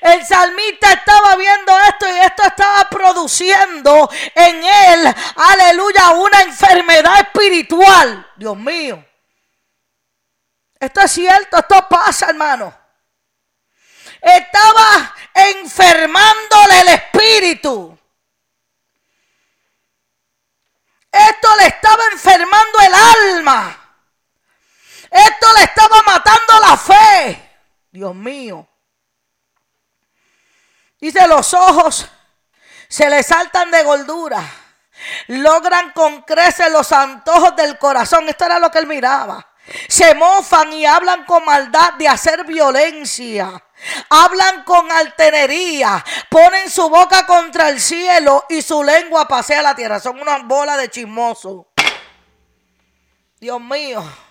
El 0.00 0.24
salmista 0.24 0.92
estaba 0.92 1.36
viendo 1.36 1.72
esto 1.88 2.08
y 2.08 2.18
esto 2.18 2.42
estaba 2.44 2.88
produciendo 2.88 4.10
en 4.34 4.64
él, 4.64 5.14
aleluya, 5.36 6.12
una 6.12 6.40
enfermedad 6.40 7.20
espiritual. 7.20 8.26
Dios 8.36 8.56
mío. 8.56 9.04
Esto 10.80 11.00
es 11.02 11.12
cierto, 11.12 11.58
esto 11.58 11.86
pasa, 11.88 12.30
hermano 12.30 12.85
estaba 14.26 15.14
enfermándole 15.32 16.80
el 16.80 16.88
espíritu. 16.88 17.98
Esto 21.12 21.56
le 21.56 21.66
estaba 21.66 22.02
enfermando 22.12 22.78
el 22.80 22.94
alma. 22.94 23.86
Esto 25.10 25.52
le 25.56 25.64
estaba 25.64 26.02
matando 26.02 26.60
la 26.60 26.76
fe. 26.76 27.58
Dios 27.90 28.14
mío. 28.14 28.68
Dice, 31.00 31.26
los 31.28 31.54
ojos 31.54 32.06
se 32.88 33.08
le 33.08 33.22
saltan 33.22 33.70
de 33.70 33.82
gordura. 33.82 34.42
Logran 35.28 35.92
con 35.92 36.22
creces 36.22 36.70
los 36.70 36.90
antojos 36.92 37.54
del 37.56 37.78
corazón. 37.78 38.28
Esto 38.28 38.44
era 38.46 38.58
lo 38.58 38.70
que 38.70 38.78
él 38.78 38.86
miraba. 38.86 39.52
Se 39.88 40.14
mofan 40.14 40.72
y 40.72 40.84
hablan 40.84 41.24
con 41.24 41.44
maldad 41.44 41.94
de 41.94 42.08
hacer 42.08 42.44
violencia. 42.44 43.62
Hablan 44.08 44.64
con 44.64 44.90
altenería, 44.90 46.04
ponen 46.30 46.70
su 46.70 46.88
boca 46.88 47.26
contra 47.26 47.68
el 47.68 47.80
cielo 47.80 48.44
y 48.48 48.62
su 48.62 48.82
lengua 48.82 49.28
pasea 49.28 49.62
la 49.62 49.74
tierra. 49.74 50.00
Son 50.00 50.20
unas 50.20 50.46
bolas 50.46 50.78
de 50.78 50.90
chismoso. 50.90 51.68
Dios 53.38 53.60
mío. 53.60 54.25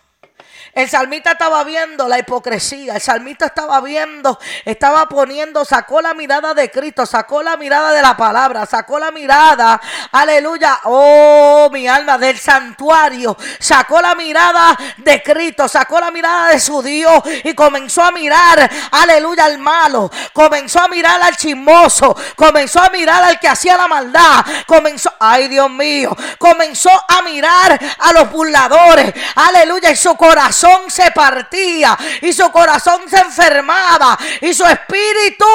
El 0.75 0.89
salmista 0.89 1.31
estaba 1.31 1.63
viendo 1.63 2.05
la 2.09 2.19
hipocresía, 2.19 2.95
el 2.95 3.01
salmista 3.01 3.45
estaba 3.45 3.79
viendo, 3.79 4.37
estaba 4.65 5.07
poniendo, 5.07 5.63
sacó 5.63 6.01
la 6.01 6.13
mirada 6.13 6.53
de 6.53 6.69
Cristo, 6.69 7.05
sacó 7.05 7.41
la 7.41 7.55
mirada 7.55 7.93
de 7.93 8.01
la 8.01 8.17
palabra, 8.17 8.65
sacó 8.65 8.99
la 8.99 9.09
mirada, 9.09 9.79
aleluya, 10.11 10.81
oh 10.83 11.69
mi 11.71 11.87
alma, 11.87 12.17
del 12.17 12.37
santuario, 12.37 13.37
sacó 13.57 14.01
la 14.01 14.15
mirada 14.15 14.77
de 14.97 15.23
Cristo, 15.23 15.69
sacó 15.69 16.01
la 16.01 16.11
mirada 16.11 16.49
de 16.49 16.59
su 16.59 16.83
Dios 16.83 17.23
y 17.45 17.53
comenzó 17.53 18.03
a 18.03 18.11
mirar, 18.11 18.69
aleluya, 18.91 19.45
al 19.45 19.57
malo, 19.59 20.11
comenzó 20.33 20.81
a 20.81 20.89
mirar 20.89 21.21
al 21.21 21.37
chismoso, 21.37 22.17
comenzó 22.35 22.81
a 22.81 22.89
mirar 22.89 23.23
al 23.23 23.39
que 23.39 23.47
hacía 23.47 23.77
la 23.77 23.87
maldad, 23.87 24.45
comenzó, 24.67 25.09
ay 25.21 25.47
Dios 25.47 25.69
mío, 25.69 26.13
comenzó 26.37 26.91
a 27.07 27.21
mirar 27.21 27.79
a 27.97 28.11
los 28.11 28.29
burladores, 28.29 29.13
aleluya, 29.35 29.89
y 29.89 29.95
su 29.95 30.17
corazón 30.17 30.64
se 30.87 31.11
partía 31.11 31.97
y 32.21 32.33
su 32.33 32.51
corazón 32.51 33.09
se 33.09 33.17
enfermaba 33.19 34.17
y 34.41 34.53
su 34.53 34.65
espíritu 34.65 35.45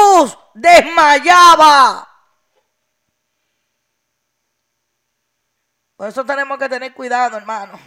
desmayaba. 0.55 2.07
Por 5.97 6.09
eso 6.09 6.25
tenemos 6.25 6.59
que 6.59 6.69
tener 6.69 6.95
cuidado, 6.95 7.37
hermano. 7.37 7.79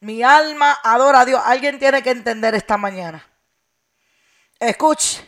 Mi 0.00 0.22
alma 0.22 0.80
adora 0.82 1.20
a 1.20 1.24
Dios. 1.24 1.40
Alguien 1.44 1.78
tiene 1.78 2.02
que 2.02 2.10
entender 2.10 2.54
esta 2.54 2.76
mañana. 2.76 3.24
Escuche. 4.58 5.26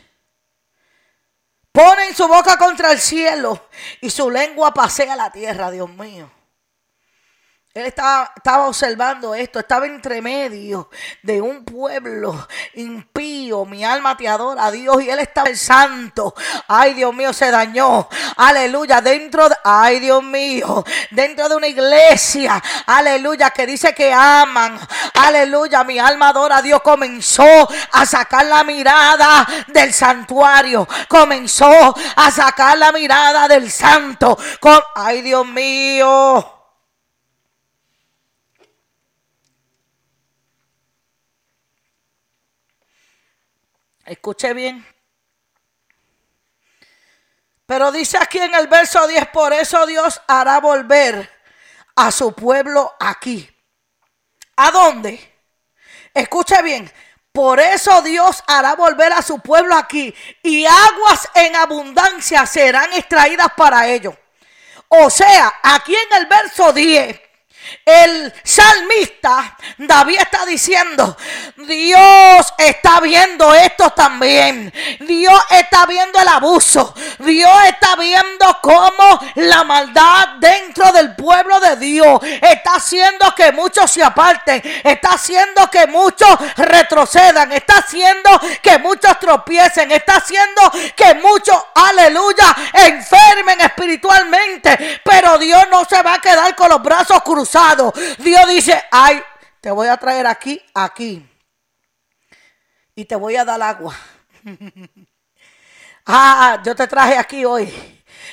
Ponen 1.71 2.15
su 2.15 2.27
boca 2.27 2.57
contra 2.57 2.91
el 2.91 2.99
cielo 2.99 3.69
y 3.99 4.09
su 4.09 4.29
lengua 4.29 4.73
pasea 4.73 5.15
la 5.15 5.31
tierra, 5.31 5.71
Dios 5.71 5.89
mío. 5.89 6.31
Él 7.75 7.87
estaba, 7.87 8.31
estaba, 8.33 8.67
observando 8.67 9.35
esto, 9.35 9.59
estaba 9.59 9.85
entre 9.85 10.21
medio 10.21 10.89
de 11.21 11.41
un 11.41 11.65
pueblo 11.65 12.47
impío. 12.75 13.65
Mi 13.65 13.83
alma 13.83 14.15
te 14.15 14.29
adora, 14.29 14.71
Dios, 14.71 15.03
y 15.03 15.09
él 15.09 15.19
estaba 15.19 15.49
el 15.49 15.57
santo. 15.57 16.33
Ay, 16.69 16.93
Dios 16.93 17.13
mío, 17.13 17.33
se 17.33 17.51
dañó. 17.51 18.07
Aleluya, 18.37 19.01
dentro 19.01 19.49
de, 19.49 19.57
ay, 19.65 19.99
Dios 19.99 20.23
mío, 20.23 20.85
dentro 21.11 21.49
de 21.49 21.55
una 21.57 21.67
iglesia, 21.67 22.63
aleluya, 22.85 23.49
que 23.49 23.67
dice 23.67 23.93
que 23.93 24.13
aman. 24.13 24.79
Aleluya, 25.13 25.83
mi 25.83 25.99
alma 25.99 26.29
adora 26.29 26.61
Dios. 26.61 26.81
Comenzó 26.81 27.67
a 27.91 28.05
sacar 28.05 28.45
la 28.45 28.63
mirada 28.63 29.45
del 29.67 29.93
santuario, 29.93 30.87
comenzó 31.09 31.93
a 32.15 32.31
sacar 32.31 32.77
la 32.77 32.93
mirada 32.93 33.49
del 33.49 33.69
santo. 33.69 34.37
Ay, 34.95 35.23
Dios 35.23 35.45
mío. 35.45 36.54
Escuche 44.05 44.53
bien. 44.53 44.85
Pero 47.65 47.91
dice 47.91 48.17
aquí 48.21 48.37
en 48.37 48.53
el 48.53 48.67
verso 48.67 49.07
10, 49.07 49.27
por 49.29 49.51
eso 49.51 49.87
Dios 49.87 50.21
hará 50.27 50.59
volver 50.59 51.27
a 51.95 52.11
su 52.11 52.33
pueblo 52.33 52.93
aquí. 52.99 53.49
¿A 54.57 54.69
dónde? 54.69 55.33
Escuche 56.13 56.61
bien. 56.61 56.91
Por 57.31 57.59
eso 57.59 58.01
Dios 58.03 58.43
hará 58.47 58.75
volver 58.75 59.11
a 59.11 59.21
su 59.21 59.39
pueblo 59.39 59.75
aquí 59.75 60.13
y 60.41 60.65
aguas 60.65 61.27
en 61.33 61.55
abundancia 61.55 62.45
serán 62.45 62.93
extraídas 62.93 63.49
para 63.57 63.87
ellos. 63.87 64.15
O 64.87 65.09
sea, 65.09 65.59
aquí 65.63 65.93
en 65.93 66.17
el 66.21 66.27
verso 66.27 66.71
10 66.71 67.19
el 67.83 68.33
salmista 68.43 69.57
David 69.77 70.17
está 70.19 70.45
diciendo, 70.45 71.17
Dios 71.57 72.53
está 72.57 72.99
viendo 72.99 73.53
esto 73.53 73.89
también. 73.91 74.73
Dios 74.99 75.39
está 75.49 75.85
viendo 75.85 76.19
el 76.19 76.27
abuso. 76.27 76.93
Dios 77.19 77.51
está 77.67 77.95
viendo 77.95 78.57
cómo 78.61 79.19
la 79.35 79.63
maldad 79.63 80.27
dentro 80.39 80.91
del 80.91 81.15
pueblo 81.15 81.59
de 81.59 81.75
Dios 81.77 82.19
está 82.41 82.75
haciendo 82.75 83.33
que 83.35 83.51
muchos 83.51 83.91
se 83.91 84.03
aparten. 84.03 84.61
Está 84.83 85.13
haciendo 85.13 85.69
que 85.69 85.87
muchos 85.87 86.29
retrocedan. 86.55 87.51
Está 87.51 87.79
haciendo 87.79 88.29
que 88.61 88.77
muchos 88.79 89.19
tropiecen. 89.19 89.91
Está 89.91 90.17
haciendo 90.17 90.61
que 90.95 91.15
muchos, 91.15 91.57
aleluya, 91.73 92.55
enfermen 92.73 93.61
espiritualmente. 93.61 95.01
Pero 95.03 95.37
Dios 95.37 95.65
no 95.69 95.85
se 95.85 96.01
va 96.01 96.15
a 96.15 96.21
quedar 96.21 96.55
con 96.55 96.69
los 96.69 96.81
brazos 96.81 97.21
cruzados 97.23 97.54
Dios 98.17 98.47
dice, 98.49 98.83
ay, 98.91 99.21
te 99.61 99.71
voy 99.71 99.87
a 99.87 99.97
traer 99.97 100.27
aquí, 100.27 100.61
aquí. 100.73 101.25
Y 102.93 103.05
te 103.05 103.15
voy 103.15 103.35
a 103.35 103.45
dar 103.45 103.61
agua. 103.61 103.95
ah, 106.05 106.61
yo 106.63 106.75
te 106.75 106.87
traje 106.87 107.17
aquí 107.17 107.45
hoy. 107.45 107.73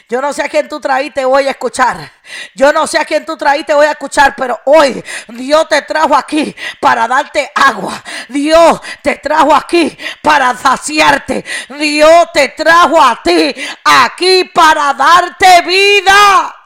Yo 0.09 0.21
no 0.21 0.33
sé 0.33 0.43
a 0.43 0.49
quién 0.49 0.69
tú 0.69 0.81
traíste 0.81 1.25
voy 1.25 1.47
a 1.47 1.51
escuchar. 1.51 2.11
Yo 2.55 2.73
no 2.73 2.87
sé 2.87 2.99
a 2.99 3.05
quién 3.05 3.25
tú 3.25 3.37
traíste 3.37 3.75
voy 3.75 3.87
a 3.87 3.93
escuchar, 3.93 4.35
pero 4.37 4.61
hoy 4.65 5.03
Dios 5.29 5.69
te 5.69 5.83
trajo 5.83 6.17
aquí 6.17 6.55
para 6.81 7.07
darte 7.07 7.51
agua. 7.55 8.03
Dios 8.29 8.81
te 9.03 9.17
trajo 9.17 9.55
aquí 9.55 9.97
para 10.21 10.57
saciarte. 10.57 11.45
Dios 11.79 12.27
te 12.33 12.49
trajo 12.49 13.01
a 13.01 13.23
ti 13.23 13.55
aquí 13.85 14.45
para 14.53 14.93
darte 14.95 15.63
vida 15.63 16.62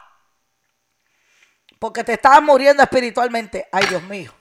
porque 1.87 2.03
te 2.03 2.15
estabas 2.15 2.43
muriendo 2.43 2.83
espiritualmente. 2.83 3.69
Ay, 3.71 3.85
Dios 3.87 4.03
mío. 4.03 4.33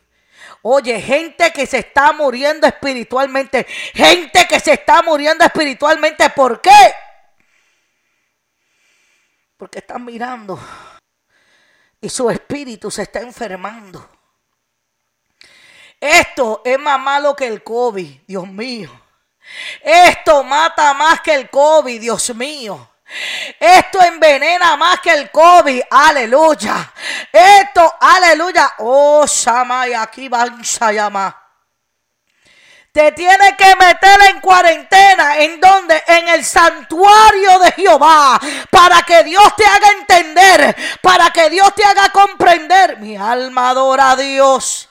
Oye, 0.62 1.00
gente 1.00 1.52
que 1.52 1.64
se 1.64 1.78
está 1.78 2.12
muriendo 2.12 2.66
espiritualmente. 2.66 3.64
Gente 3.94 4.48
que 4.48 4.58
se 4.58 4.72
está 4.72 5.00
muriendo 5.02 5.44
espiritualmente. 5.44 6.28
¿Por 6.30 6.60
qué? 6.60 6.92
Porque 9.56 9.78
están 9.78 10.04
mirando 10.04 10.58
y 12.00 12.08
su 12.08 12.28
espíritu 12.30 12.90
se 12.90 13.02
está 13.02 13.20
enfermando. 13.20 14.10
Esto 16.00 16.62
es 16.64 16.80
más 16.80 16.98
malo 16.98 17.36
que 17.36 17.46
el 17.46 17.62
COVID, 17.62 18.22
Dios 18.26 18.48
mío. 18.48 18.90
Esto 19.80 20.42
mata 20.42 20.92
más 20.94 21.20
que 21.20 21.32
el 21.32 21.48
COVID, 21.48 22.00
Dios 22.00 22.34
mío. 22.34 22.90
Esto 23.58 24.02
envenena 24.02 24.76
más 24.76 25.00
que 25.00 25.10
el 25.10 25.30
COVID, 25.30 25.80
aleluya. 25.90 26.92
Esto, 27.32 27.94
aleluya. 28.00 28.74
Oh, 28.78 29.24
Shamay, 29.26 29.94
aquí 29.94 30.28
van 30.28 30.62
llama. 30.62 31.42
Te 32.96 33.12
tiene 33.12 33.54
que 33.56 33.76
meter 33.76 34.20
en 34.30 34.40
cuarentena. 34.40 35.38
¿En 35.38 35.60
donde 35.60 36.02
En 36.06 36.28
el 36.28 36.42
santuario 36.44 37.58
de 37.58 37.72
Jehová. 37.72 38.40
Para 38.70 39.02
que 39.02 39.22
Dios 39.22 39.54
te 39.54 39.66
haga 39.66 39.90
entender. 39.90 40.74
Para 41.02 41.30
que 41.30 41.50
Dios 41.50 41.74
te 41.74 41.84
haga 41.84 42.08
comprender. 42.08 42.98
Mi 42.98 43.14
alma 43.14 43.68
adora 43.68 44.12
a 44.12 44.16
Dios. 44.16 44.88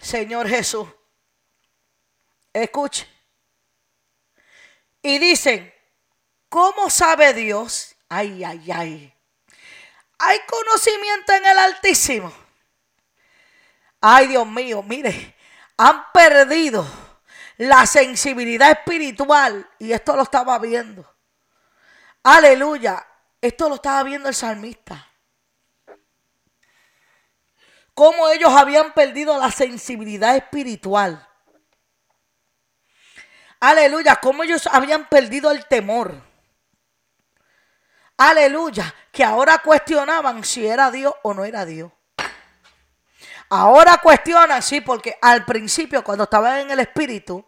Señor 0.00 0.48
Jesús. 0.48 0.88
Escuche. 2.52 3.08
Y 5.02 5.18
dicen, 5.20 5.71
¿cómo 6.52 6.90
sabe 6.90 7.32
Dios? 7.32 7.96
Ay, 8.10 8.44
ay, 8.44 8.70
ay. 8.70 9.14
Hay 10.18 10.38
conocimiento 10.46 11.32
en 11.32 11.46
el 11.46 11.58
Altísimo. 11.58 12.30
Ay, 14.02 14.26
Dios 14.26 14.46
mío, 14.46 14.82
mire, 14.82 15.34
han 15.78 16.12
perdido 16.12 16.86
la 17.56 17.86
sensibilidad 17.86 18.70
espiritual. 18.70 19.66
Y 19.78 19.92
esto 19.92 20.14
lo 20.14 20.24
estaba 20.24 20.58
viendo. 20.58 21.10
Aleluya. 22.22 23.06
Esto 23.40 23.70
lo 23.70 23.76
estaba 23.76 24.02
viendo 24.02 24.28
el 24.28 24.34
salmista. 24.34 25.08
Cómo 27.94 28.28
ellos 28.28 28.50
habían 28.50 28.92
perdido 28.92 29.38
la 29.38 29.50
sensibilidad 29.50 30.36
espiritual. 30.36 31.26
Aleluya, 33.58 34.16
cómo 34.16 34.42
ellos 34.42 34.66
habían 34.66 35.08
perdido 35.08 35.50
el 35.50 35.66
temor. 35.66 36.31
Aleluya, 38.24 38.94
que 39.10 39.24
ahora 39.24 39.58
cuestionaban 39.58 40.44
si 40.44 40.64
era 40.64 40.92
Dios 40.92 41.12
o 41.24 41.34
no 41.34 41.44
era 41.44 41.64
Dios. 41.64 41.90
Ahora 43.50 43.98
cuestionan, 43.98 44.62
sí, 44.62 44.80
porque 44.80 45.18
al 45.20 45.44
principio 45.44 46.04
cuando 46.04 46.22
estaban 46.24 46.60
en 46.60 46.70
el 46.70 46.78
Espíritu, 46.78 47.44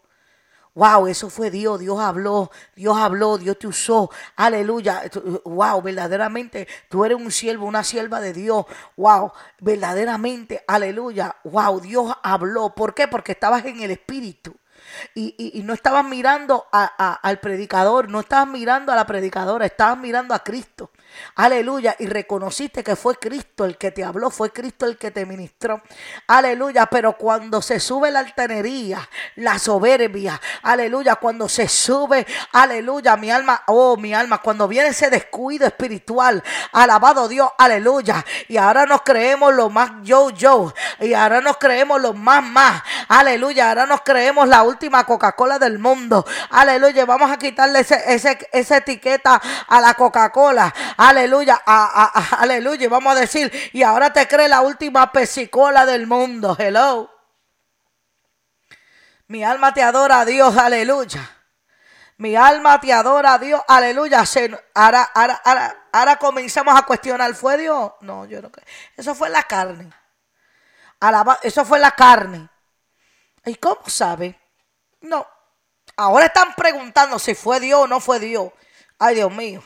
Wow, 0.76 1.06
eso 1.06 1.30
fue 1.30 1.52
Dios, 1.52 1.78
Dios 1.78 2.00
habló, 2.00 2.50
Dios 2.74 2.96
habló, 2.96 3.38
Dios 3.38 3.56
te 3.60 3.68
usó. 3.68 4.10
Aleluya. 4.34 5.02
Wow, 5.44 5.80
verdaderamente 5.80 6.66
tú 6.88 7.04
eres 7.04 7.16
un 7.16 7.30
siervo, 7.30 7.66
una 7.66 7.84
sierva 7.84 8.20
de 8.20 8.32
Dios. 8.32 8.66
Wow, 8.96 9.30
verdaderamente, 9.60 10.64
aleluya. 10.66 11.36
Wow, 11.44 11.78
Dios 11.78 12.12
habló. 12.24 12.74
¿Por 12.74 12.92
qué? 12.92 13.06
Porque 13.06 13.30
estabas 13.30 13.64
en 13.66 13.80
el 13.84 13.92
Espíritu. 13.92 14.56
Y, 15.14 15.62
no 15.64 15.74
estabas 15.74 16.04
mirando 16.04 16.66
al 16.72 17.40
predicador, 17.40 18.08
no 18.08 18.20
estabas 18.20 18.48
mirando 18.48 18.92
a 18.92 18.96
la 18.96 19.06
predicadora, 19.06 19.66
estabas 19.66 19.98
mirando 19.98 20.34
a 20.34 20.42
Cristo. 20.42 20.90
Aleluya. 21.36 21.96
Y 21.98 22.06
reconociste 22.06 22.84
que 22.84 22.96
fue 22.96 23.16
Cristo 23.16 23.64
el 23.64 23.76
que 23.76 23.90
te 23.90 24.04
habló, 24.04 24.30
fue 24.30 24.52
Cristo 24.52 24.86
el 24.86 24.96
que 24.96 25.10
te 25.10 25.26
ministró. 25.26 25.82
Aleluya. 26.26 26.86
Pero 26.86 27.16
cuando 27.16 27.60
se 27.62 27.80
sube 27.80 28.10
la 28.10 28.20
altanería, 28.20 29.08
la 29.36 29.58
soberbia, 29.58 30.40
aleluya. 30.62 31.16
Cuando 31.16 31.48
se 31.48 31.68
sube, 31.68 32.26
aleluya, 32.52 33.16
mi 33.16 33.30
alma, 33.30 33.62
oh, 33.66 33.96
mi 33.96 34.14
alma, 34.14 34.38
cuando 34.38 34.68
viene 34.68 34.88
ese 34.88 35.10
descuido 35.10 35.66
espiritual, 35.66 36.42
alabado 36.72 37.28
Dios, 37.28 37.50
aleluya. 37.58 38.24
Y 38.48 38.56
ahora 38.56 38.86
nos 38.86 39.02
creemos 39.02 39.54
lo 39.54 39.70
más 39.70 39.90
yo, 40.02 40.30
yo. 40.30 40.72
Y 41.00 41.14
ahora 41.14 41.40
nos 41.40 41.56
creemos 41.58 42.00
lo 42.00 42.12
más, 42.12 42.42
más. 42.42 42.82
Aleluya. 43.08 43.68
Ahora 43.68 43.86
nos 43.86 44.02
creemos 44.02 44.48
la 44.48 44.62
última 44.62 45.04
Coca-Cola 45.04 45.58
del 45.58 45.78
mundo. 45.78 46.24
Aleluya. 46.50 47.04
Vamos 47.04 47.30
a 47.30 47.36
quitarle 47.38 47.80
ese, 47.80 48.48
esa 48.52 48.76
etiqueta 48.76 49.40
a 49.68 49.80
la 49.80 49.94
Coca-Cola. 49.94 50.72
Aleluya, 51.06 51.62
aleluya. 52.38 52.88
Vamos 52.88 53.14
a 53.14 53.20
decir, 53.20 53.52
y 53.74 53.82
ahora 53.82 54.10
te 54.10 54.26
cree 54.26 54.48
la 54.48 54.62
última 54.62 55.12
pesicola 55.12 55.84
del 55.84 56.06
mundo. 56.06 56.56
Hello. 56.58 57.10
Mi 59.26 59.44
alma 59.44 59.74
te 59.74 59.82
adora 59.82 60.20
a 60.20 60.24
Dios, 60.24 60.56
aleluya. 60.56 61.30
Mi 62.16 62.36
alma 62.36 62.80
te 62.80 62.90
adora 62.90 63.34
a 63.34 63.38
Dios, 63.38 63.60
aleluya. 63.68 64.24
ahora, 64.72 65.02
ahora, 65.02 65.76
ahora, 65.92 66.16
comenzamos 66.16 66.74
a 66.74 66.86
cuestionar, 66.86 67.34
¿fue 67.34 67.58
Dios? 67.58 67.92
No, 68.00 68.24
yo 68.24 68.40
no 68.40 68.50
creo. 68.50 68.66
Eso 68.96 69.14
fue 69.14 69.28
la 69.28 69.42
carne. 69.42 69.90
eso 71.42 71.66
fue 71.66 71.80
la 71.80 71.90
carne. 71.90 72.48
¿Y 73.44 73.56
cómo 73.56 73.82
sabe? 73.88 74.40
No. 75.02 75.26
Ahora 75.98 76.26
están 76.26 76.54
preguntando 76.54 77.18
si 77.18 77.34
fue 77.34 77.60
Dios 77.60 77.82
o 77.82 77.86
no 77.86 78.00
fue 78.00 78.18
Dios. 78.20 78.50
Ay, 78.98 79.16
Dios 79.16 79.30
mío. 79.30 79.62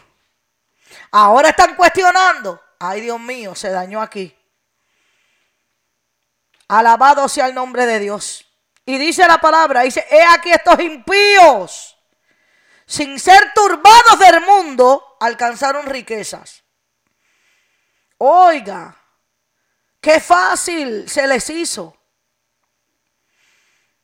Ahora 1.10 1.50
están 1.50 1.74
cuestionando. 1.74 2.62
Ay, 2.78 3.00
Dios 3.00 3.18
mío, 3.20 3.54
se 3.54 3.70
dañó 3.70 4.00
aquí. 4.00 4.34
Alabado 6.68 7.28
sea 7.28 7.46
el 7.46 7.54
nombre 7.54 7.86
de 7.86 7.98
Dios. 7.98 8.44
Y 8.84 8.98
dice 8.98 9.26
la 9.26 9.38
palabra, 9.38 9.82
dice, 9.82 10.06
he 10.10 10.22
aquí 10.22 10.50
estos 10.50 10.80
impíos, 10.80 11.98
sin 12.86 13.20
ser 13.20 13.52
turbados 13.54 14.18
del 14.18 14.40
mundo, 14.42 15.16
alcanzaron 15.20 15.86
riquezas. 15.86 16.62
Oiga, 18.16 18.96
qué 20.00 20.20
fácil 20.20 21.08
se 21.08 21.26
les 21.26 21.50
hizo. 21.50 21.96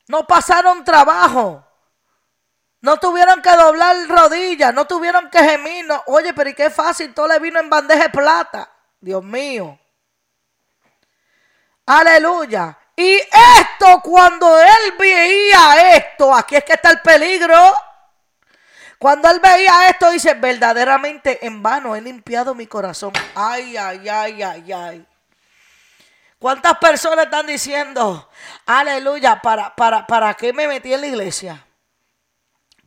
No 0.08 0.26
pasaron 0.26 0.84
trabajo. 0.84 1.63
No 2.84 2.98
tuvieron 2.98 3.40
que 3.40 3.50
doblar 3.50 3.96
rodillas, 4.06 4.74
no 4.74 4.86
tuvieron 4.86 5.30
que 5.30 5.42
gemir. 5.42 5.86
Oye, 6.04 6.34
pero 6.34 6.50
¿y 6.50 6.54
qué 6.54 6.68
fácil? 6.68 7.14
Todo 7.14 7.28
le 7.28 7.38
vino 7.38 7.58
en 7.58 7.70
bandeja 7.70 8.02
de 8.02 8.10
plata. 8.10 8.70
Dios 9.00 9.24
mío. 9.24 9.78
Aleluya. 11.86 12.76
Y 12.94 13.14
esto, 13.14 14.02
cuando 14.02 14.60
él 14.60 14.92
veía 14.98 15.96
esto, 15.96 16.34
aquí 16.34 16.56
es 16.56 16.64
que 16.64 16.74
está 16.74 16.90
el 16.90 17.00
peligro. 17.00 17.56
Cuando 18.98 19.30
él 19.30 19.40
veía 19.40 19.88
esto, 19.88 20.10
dice, 20.10 20.34
verdaderamente 20.34 21.46
en 21.46 21.62
vano 21.62 21.96
he 21.96 22.02
limpiado 22.02 22.54
mi 22.54 22.66
corazón. 22.66 23.14
Ay, 23.34 23.78
ay, 23.78 24.06
ay, 24.10 24.42
ay, 24.42 24.72
ay. 24.74 25.06
¿Cuántas 26.38 26.76
personas 26.76 27.24
están 27.24 27.46
diciendo, 27.46 28.28
aleluya, 28.66 29.40
para, 29.40 29.74
para, 29.74 30.06
para 30.06 30.34
qué 30.34 30.52
me 30.52 30.68
metí 30.68 30.92
en 30.92 31.00
la 31.00 31.06
iglesia? 31.06 31.64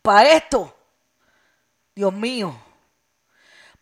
Para 0.01 0.29
esto. 0.29 0.73
Dios 1.95 2.13
mío. 2.13 2.55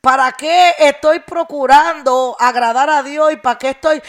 ¿Para 0.02 0.32
qué 0.34 0.76
estoy 0.78 1.20
procurando 1.20 2.38
agradar 2.40 2.90
a 2.90 3.02
Dios 3.02 3.34
y 3.34 3.38
para 3.38 3.58
qué 3.58 3.70
estoy 3.70 4.02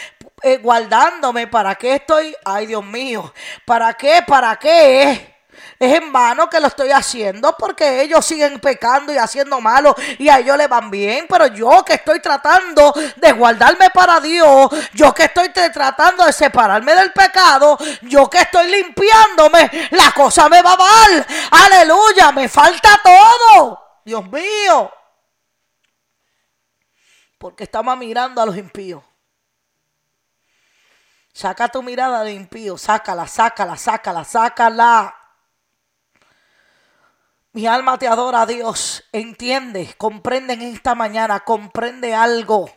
eh, 0.42 0.59
guardándome? 0.59 1.47
¿Para 1.47 1.75
qué 1.75 1.95
estoy? 1.95 2.37
Ay, 2.45 2.66
Dios 2.66 2.85
mío. 2.85 3.33
¿Para 3.64 3.95
qué? 3.95 4.23
¿Para 4.27 4.57
qué? 4.57 5.36
Es 5.79 5.95
en 5.95 6.12
vano 6.12 6.49
que 6.49 6.61
lo 6.61 6.69
estoy 6.69 6.90
haciendo 6.90 7.57
porque 7.57 8.03
ellos 8.03 8.25
siguen 8.25 8.61
pecando 8.61 9.12
y 9.12 9.19
haciendo 9.19 9.61
malo 9.61 9.95
y 10.19 10.29
a 10.29 10.38
ellos 10.38 10.57
le 10.57 10.66
van 10.66 10.90
bien. 10.90 11.27
Pero 11.29 11.47
yo 11.49 11.85
que 11.85 11.95
estoy 11.95 12.21
tratando 12.21 12.95
de 13.16 13.33
guardarme 13.33 13.90
para 13.90 14.21
Dios, 14.21 14.71
yo 14.95 15.12
que 15.12 15.25
estoy 15.25 15.51
tratando 15.51 16.25
de 16.25 16.33
separarme 16.33 16.95
del 16.95 17.12
pecado, 17.12 17.79
yo 18.03 18.29
que 18.29 18.38
estoy 18.38 18.71
limpiándome, 18.71 19.88
la 19.90 20.12
cosa 20.12 20.49
me 20.49 20.62
va 20.62 20.77
mal. 20.77 21.27
Aleluya, 21.51 22.33
me 22.33 22.49
falta 22.49 23.01
todo. 23.03 24.01
Dios 24.05 24.25
mío. 24.31 24.92
Porque 27.38 27.64
estamos 27.64 27.97
mirando 27.99 28.40
a 28.40 28.47
los 28.47 28.57
impíos. 28.57 29.03
Saca 31.37 31.69
tu 31.69 31.83
mirada 31.83 32.25
de 32.25 32.33
impío, 32.33 32.79
sácala, 32.79 33.27
sácala, 33.27 33.77
sácala, 33.77 34.25
sácala. 34.25 35.15
Mi 37.57 37.66
alma 37.66 37.97
te 37.99 38.07
adora, 38.07 38.45
Dios. 38.45 39.03
Entiende, 39.12 39.95
comprende 39.97 40.53
en 40.53 40.61
esta 40.61 40.95
mañana, 40.95 41.40
comprende 41.40 42.14
algo. 42.14 42.71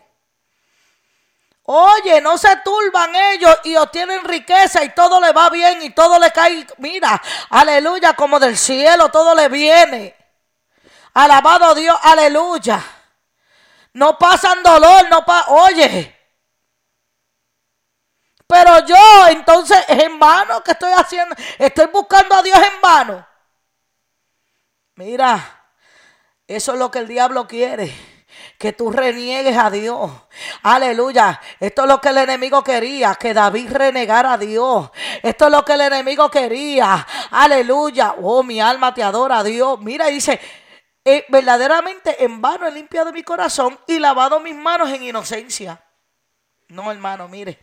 Oye, 1.64 2.22
no 2.22 2.38
se 2.38 2.56
turban 2.64 3.14
ellos 3.14 3.58
y 3.66 3.76
obtienen 3.76 4.24
riqueza 4.24 4.82
y 4.86 4.96
todo 4.96 5.20
le 5.20 5.34
va 5.34 5.50
bien 5.50 5.82
y 5.82 5.90
todo 5.90 6.18
le 6.18 6.32
cae. 6.32 6.66
Mira, 6.78 7.22
aleluya, 7.50 8.14
como 8.14 8.40
del 8.40 8.58
cielo 8.58 9.10
todo 9.10 9.36
le 9.36 9.50
viene. 9.50 10.16
Alabado 11.14 11.76
Dios, 11.76 12.00
aleluya. 12.02 12.82
No 13.92 14.18
pasan 14.18 14.64
dolor, 14.64 15.10
no 15.10 15.26
pasa. 15.26 15.50
Oye. 15.50 16.18
Pero 18.48 18.86
yo, 18.86 19.28
entonces, 19.28 19.84
es 19.90 20.04
en 20.04 20.18
vano 20.18 20.64
que 20.64 20.72
estoy 20.72 20.94
haciendo. 20.94 21.36
Estoy 21.58 21.88
buscando 21.88 22.34
a 22.34 22.42
Dios 22.42 22.58
en 22.58 22.80
vano. 22.80 23.29
Mira, 25.00 25.72
eso 26.46 26.74
es 26.74 26.78
lo 26.78 26.92
que 26.92 27.00
el 27.00 27.08
diablo 27.08 27.48
quiere. 27.48 27.90
que 28.58 28.74
tú 28.74 28.92
reniegues 28.92 29.56
a 29.56 29.72
Dios. 29.72 30.12
Aleluya. 30.64 31.40
Esto 31.58 31.84
es 31.84 31.88
lo 31.88 32.02
que 32.02 32.10
el 32.10 32.18
enemigo 32.18 32.62
quería, 32.62 33.16
que 33.16 33.34
David 33.34 33.72
renegara 33.72 34.34
a 34.34 34.38
Dios. 34.38 34.92
Esto 35.24 35.46
es 35.46 35.52
lo 35.54 35.64
que 35.64 35.74
el 35.74 35.82
enemigo 35.82 36.30
quería. 36.30 37.08
Aleluya. 37.32 38.16
Oh, 38.22 38.44
mi 38.44 38.60
alma 38.60 38.94
te 38.94 39.02
adora 39.02 39.40
a 39.40 39.44
Dios. 39.46 39.80
Mira, 39.80 40.08
dice, 40.08 40.38
eh, 41.06 41.24
verdaderamente 41.30 42.22
en 42.22 42.42
vano 42.42 42.68
he 42.68 42.72
limpiado 42.72 43.14
mi 43.14 43.24
corazón 43.24 43.80
y 43.88 44.00
lavado 44.00 44.42
mis 44.42 44.56
manos 44.56 44.90
en 44.90 45.04
inocencia. 45.04 45.82
No, 46.68 46.92
hermano, 46.92 47.30
mire. 47.30 47.58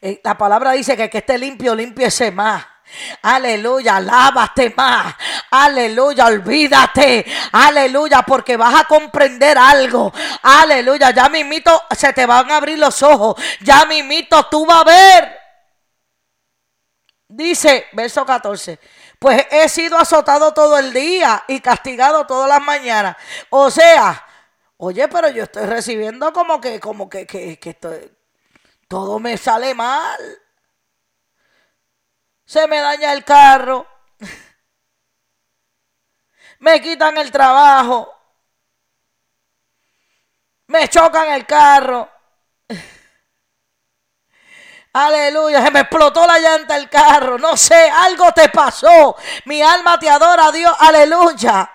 Eh, 0.00 0.18
la 0.24 0.38
palabra 0.38 0.72
dice 0.72 0.96
que 0.96 1.10
que 1.10 1.18
esté 1.18 1.36
limpio, 1.36 1.74
limpiese 1.74 2.30
más. 2.30 2.69
Aleluya, 3.22 4.00
lávate 4.00 4.72
más. 4.76 5.14
Aleluya, 5.50 6.26
olvídate. 6.26 7.24
Aleluya, 7.52 8.22
porque 8.22 8.56
vas 8.56 8.80
a 8.80 8.84
comprender 8.84 9.58
algo. 9.58 10.12
Aleluya, 10.42 11.10
ya 11.10 11.28
mismito 11.28 11.82
se 11.96 12.12
te 12.12 12.26
van 12.26 12.50
a 12.50 12.56
abrir 12.56 12.78
los 12.78 13.02
ojos. 13.02 13.40
Ya 13.60 13.84
mismito 13.84 14.46
tú 14.46 14.66
vas 14.66 14.80
a 14.80 14.84
ver. 14.84 15.38
Dice, 17.28 17.86
verso 17.92 18.26
14. 18.26 18.78
Pues 19.18 19.46
he 19.50 19.68
sido 19.68 19.98
azotado 19.98 20.52
todo 20.52 20.78
el 20.78 20.92
día 20.92 21.44
y 21.46 21.60
castigado 21.60 22.26
todas 22.26 22.48
las 22.48 22.62
mañanas. 22.62 23.16
O 23.50 23.70
sea, 23.70 24.26
oye, 24.78 25.06
pero 25.08 25.28
yo 25.28 25.44
estoy 25.44 25.66
recibiendo 25.66 26.32
como 26.32 26.60
que, 26.60 26.80
como 26.80 27.08
que, 27.08 27.26
que, 27.26 27.58
que 27.58 27.70
estoy, 27.70 28.10
todo 28.88 29.20
me 29.20 29.36
sale 29.36 29.74
mal. 29.74 30.18
Se 32.50 32.66
me 32.66 32.80
daña 32.80 33.12
el 33.12 33.24
carro. 33.24 33.86
Me 36.58 36.82
quitan 36.82 37.16
el 37.16 37.30
trabajo. 37.30 38.12
Me 40.66 40.88
chocan 40.88 41.30
el 41.30 41.46
carro. 41.46 42.10
Aleluya, 44.94 45.62
se 45.62 45.70
me 45.70 45.78
explotó 45.78 46.26
la 46.26 46.40
llanta 46.40 46.74
del 46.74 46.90
carro. 46.90 47.38
No 47.38 47.56
sé, 47.56 47.88
algo 47.88 48.32
te 48.32 48.48
pasó. 48.48 49.14
Mi 49.44 49.62
alma 49.62 49.96
te 50.00 50.10
adora, 50.10 50.50
Dios. 50.50 50.74
Aleluya. 50.76 51.70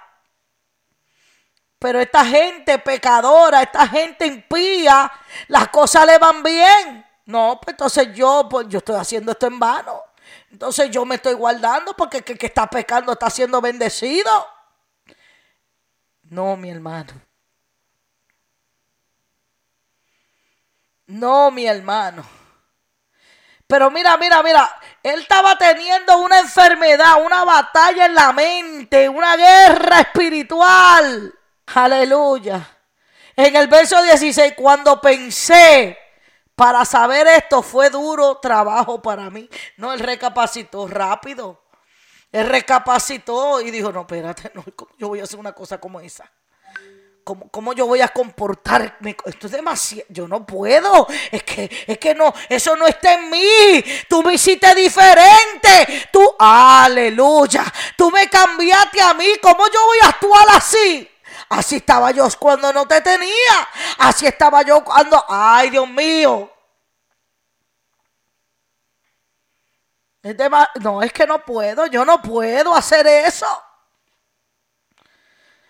Pero 1.79 2.01
esta 2.01 2.25
gente 2.25 2.79
pecadora, 2.79 3.61
esta 3.61 3.87
gente 3.87 4.25
impía, 4.25 5.09
las 5.47 5.69
cosas 5.69 6.05
le 6.05 6.17
van 6.17 6.43
bien. 6.43 7.09
No, 7.27 7.61
pues 7.61 7.75
entonces 7.75 8.13
yo, 8.13 8.49
pues 8.49 8.67
yo 8.67 8.79
estoy 8.79 8.97
haciendo 8.97 9.31
esto 9.31 9.47
en 9.47 9.57
vano. 9.57 10.14
Entonces 10.55 10.89
yo 10.89 11.03
me 11.03 11.15
estoy 11.15 11.33
guardando 11.33 11.93
porque 11.97 12.23
el 12.25 12.37
que 12.37 12.45
está 12.45 12.65
pecando 12.65 13.11
está 13.11 13.29
siendo 13.29 13.59
bendecido. 13.59 14.31
No, 16.23 16.55
mi 16.55 16.69
hermano. 16.69 17.11
No, 21.07 21.51
mi 21.51 21.67
hermano. 21.67 22.25
Pero 23.67 23.91
mira, 23.91 24.15
mira, 24.15 24.41
mira, 24.41 24.73
él 25.03 25.19
estaba 25.19 25.57
teniendo 25.57 26.19
una 26.19 26.39
enfermedad, 26.39 27.21
una 27.21 27.43
batalla 27.43 28.05
en 28.05 28.15
la 28.15 28.31
mente, 28.31 29.09
una 29.09 29.35
guerra 29.35 29.99
espiritual. 29.99 31.37
Aleluya. 31.65 32.65
En 33.35 33.57
el 33.57 33.67
verso 33.67 34.01
16, 34.01 34.53
cuando 34.55 35.01
pensé 35.01 35.97
para 36.55 36.85
saber 36.85 37.27
esto, 37.27 37.61
fue 37.61 37.89
duro 37.89 38.37
trabajo 38.37 39.01
para 39.01 39.29
mí. 39.29 39.49
No, 39.77 39.93
él 39.93 39.99
recapacitó 39.99 40.87
rápido. 40.87 41.61
Él 42.31 42.47
recapacitó 42.47 43.61
y 43.61 43.71
dijo, 43.71 43.91
no, 43.91 44.01
espérate, 44.01 44.51
no, 44.53 44.63
yo 44.97 45.09
voy 45.09 45.19
a 45.19 45.23
hacer 45.23 45.39
una 45.39 45.53
cosa 45.53 45.79
como 45.79 45.99
esa. 45.99 46.29
¿Cómo, 47.25 47.73
yo 47.73 47.87
voy 47.87 48.01
a 48.01 48.09
comportarme? 48.09 49.17
Esto 49.25 49.47
es 49.47 49.53
demasiado. 49.53 50.05
Yo 50.09 50.27
no 50.27 50.45
puedo. 50.45 51.07
Es 51.31 51.41
que, 51.41 51.85
es 51.87 51.97
que 51.97 52.13
no, 52.13 52.31
eso 52.47 52.75
no 52.75 52.85
está 52.85 53.15
en 53.15 53.31
mí. 53.31 53.83
Tú 54.07 54.21
me 54.21 54.35
hiciste 54.35 54.75
diferente. 54.75 56.07
Tú, 56.13 56.35
aleluya. 56.37 57.65
Tú 57.97 58.11
me 58.11 58.29
cambiaste 58.29 59.01
a 59.01 59.15
mí. 59.15 59.25
¿Cómo 59.41 59.65
yo 59.73 59.85
voy 59.87 59.97
a 60.03 60.09
actuar 60.09 60.45
así? 60.51 61.09
Así 61.49 61.77
estaba 61.77 62.11
yo 62.11 62.27
cuando 62.39 62.71
no 62.73 62.87
te 62.87 63.01
tenía. 63.01 63.67
Así 63.99 64.25
estaba 64.25 64.61
yo 64.63 64.83
cuando, 64.83 65.23
ay 65.27 65.69
Dios 65.69 65.87
mío. 65.87 66.51
no, 70.81 71.03
es 71.03 71.13
que 71.13 71.27
no 71.27 71.43
puedo. 71.43 71.85
Yo 71.87 72.03
no 72.03 72.21
puedo 72.21 72.75
hacer 72.75 73.05
eso. 73.07 73.47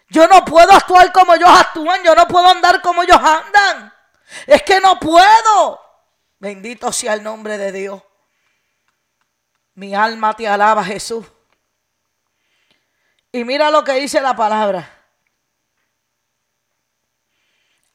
Yo 0.10 0.28
no 0.28 0.46
puedo 0.46 0.72
actuar 0.72 1.12
como 1.12 1.34
ellos 1.34 1.50
actúan, 1.50 2.04
yo 2.04 2.14
no 2.16 2.28
puedo 2.28 2.48
andar 2.48 2.82
como 2.82 3.04
ellos 3.04 3.18
andan. 3.18 3.94
Es 4.46 4.62
que 4.64 4.80
no 4.80 5.00
puedo. 5.00 5.82
Bendito 6.40 6.92
sea 6.92 7.14
el 7.14 7.24
nombre 7.24 7.58
de 7.58 7.72
Dios. 7.72 8.02
Mi 9.74 9.94
alma 9.94 10.34
te 10.34 10.48
alaba, 10.48 10.84
Jesús. 10.84 11.26
Y 13.32 13.44
mira 13.44 13.70
lo 13.72 13.84
que 13.84 13.94
dice 13.94 14.22
la 14.22 14.36
palabra. 14.36 14.95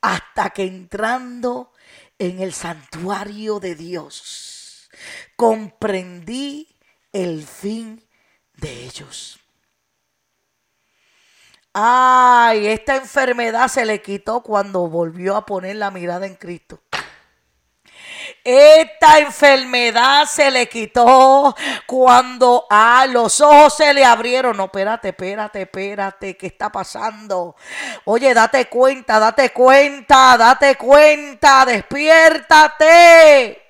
Hasta 0.01 0.51
que 0.51 0.65
entrando 0.65 1.73
en 2.19 2.41
el 2.41 2.53
santuario 2.53 3.61
de 3.61 3.75
Dios, 3.75 4.91
comprendí 5.37 6.69
el 7.13 7.45
fin 7.45 8.03
de 8.55 8.85
ellos. 8.85 9.41
Ay, 11.73 12.67
esta 12.67 12.97
enfermedad 12.97 13.69
se 13.69 13.87
le 13.87 14.03
quitó 14.03 14.43
cuando 14.43 14.89
volvió 14.89 15.37
a 15.37 15.47
poner 15.47 15.77
la 15.77 15.91
mirada 15.91 16.27
en 16.27 16.35
Cristo. 16.35 16.83
Esta 18.43 19.19
enfermedad 19.19 20.25
se 20.25 20.51
le 20.51 20.67
quitó 20.69 21.55
cuando 21.87 22.67
a 22.71 23.07
los 23.07 23.41
ojos 23.41 23.77
se 23.77 23.93
le 23.93 24.05
abrieron. 24.05 24.57
No, 24.57 24.65
espérate, 24.65 25.11
espérate, 25.11 25.63
espérate, 25.63 26.37
¿qué 26.37 26.47
está 26.47 26.73
pasando? 26.73 27.55
Oye, 28.07 28.33
date 28.33 28.67
cuenta, 28.69 29.19
date 29.19 29.51
cuenta, 29.51 30.37
date 30.39 30.77
cuenta, 30.77 31.67
despiértate. 31.67 33.63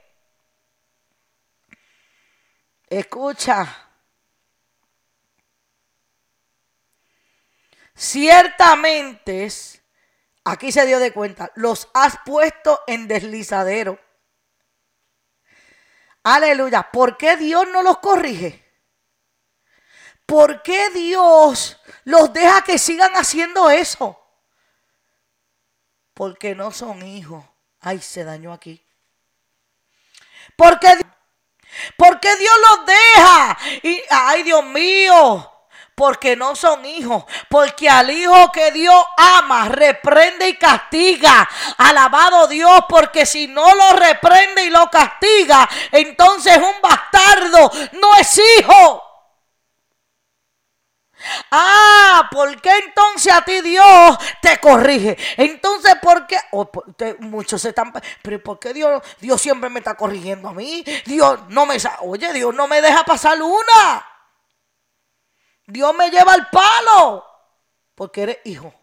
Escucha. 2.88 3.88
Ciertamente, 7.94 9.48
aquí 10.44 10.72
se 10.72 10.86
dio 10.86 10.98
de 11.00 11.12
cuenta, 11.12 11.50
los 11.54 11.88
has 11.92 12.18
puesto 12.24 12.80
en 12.86 13.06
deslizadero. 13.08 13.98
Aleluya. 16.22 16.90
¿Por 16.90 17.16
qué 17.16 17.36
Dios 17.36 17.66
no 17.72 17.82
los 17.82 17.98
corrige? 17.98 18.66
¿Por 20.26 20.62
qué 20.62 20.90
Dios 20.90 21.78
los 22.04 22.32
deja 22.32 22.62
que 22.62 22.78
sigan 22.78 23.12
haciendo 23.14 23.70
eso? 23.70 24.18
Porque 26.14 26.54
no 26.54 26.70
son 26.70 27.02
hijos. 27.02 27.44
Ay, 27.80 28.00
se 28.00 28.24
dañó 28.24 28.52
aquí. 28.52 28.84
Porque, 30.56 30.88
porque 31.96 32.36
Dios 32.36 32.54
los 32.68 32.86
deja. 32.86 33.58
Y, 33.82 34.02
ay, 34.10 34.42
Dios 34.42 34.64
mío 34.64 35.49
porque 36.00 36.34
no 36.34 36.56
son 36.56 36.86
hijos, 36.86 37.24
porque 37.50 37.86
al 37.86 38.08
hijo 38.08 38.50
que 38.50 38.70
Dios 38.70 39.04
ama, 39.18 39.68
reprende 39.68 40.48
y 40.48 40.56
castiga. 40.56 41.46
Alabado 41.76 42.46
Dios, 42.46 42.86
porque 42.88 43.26
si 43.26 43.48
no 43.48 43.66
lo 43.74 43.96
reprende 43.98 44.64
y 44.64 44.70
lo 44.70 44.88
castiga, 44.90 45.68
entonces 45.92 46.56
un 46.56 46.80
bastardo 46.80 47.70
no 48.00 48.16
es 48.16 48.40
hijo. 48.58 49.02
Ah, 51.50 52.30
¿por 52.32 52.58
qué 52.62 52.70
entonces 52.86 53.30
a 53.30 53.44
ti 53.44 53.60
Dios 53.60 54.16
te 54.40 54.58
corrige? 54.58 55.18
Entonces, 55.36 55.96
¿por 56.00 56.26
qué? 56.26 56.38
muchos 57.18 57.60
se 57.60 57.68
están, 57.68 57.92
pero 58.22 58.42
¿por 58.42 58.58
qué 58.58 58.72
Dios, 58.72 59.02
Dios 59.20 59.38
siempre 59.38 59.68
me 59.68 59.80
está 59.80 59.94
corrigiendo 59.98 60.48
a 60.48 60.54
mí? 60.54 60.82
Dios 61.04 61.40
no 61.48 61.66
me, 61.66 61.76
oye, 62.00 62.32
Dios 62.32 62.54
no 62.54 62.66
me 62.66 62.80
deja 62.80 63.04
pasar 63.04 63.36
una. 63.42 64.09
Dios 65.70 65.94
me 65.94 66.10
lleva 66.10 66.32
al 66.32 66.48
palo 66.50 67.24
porque 67.94 68.22
eres 68.22 68.38
hijo. 68.44 68.74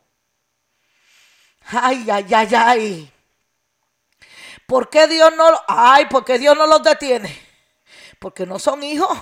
Ay, 1.65 2.08
ay, 2.10 2.34
ay, 2.34 2.56
ay. 2.56 3.13
¿Por 4.65 4.89
qué 4.89 5.08
Dios 5.08 5.36
no 5.36 5.50
ay, 5.67 6.06
porque 6.10 6.39
Dios 6.39 6.58
no 6.58 6.65
los 6.65 6.82
detiene? 6.84 7.45
Porque 8.19 8.45
no 8.45 8.58
son 8.60 8.84
hijos. 8.84 9.17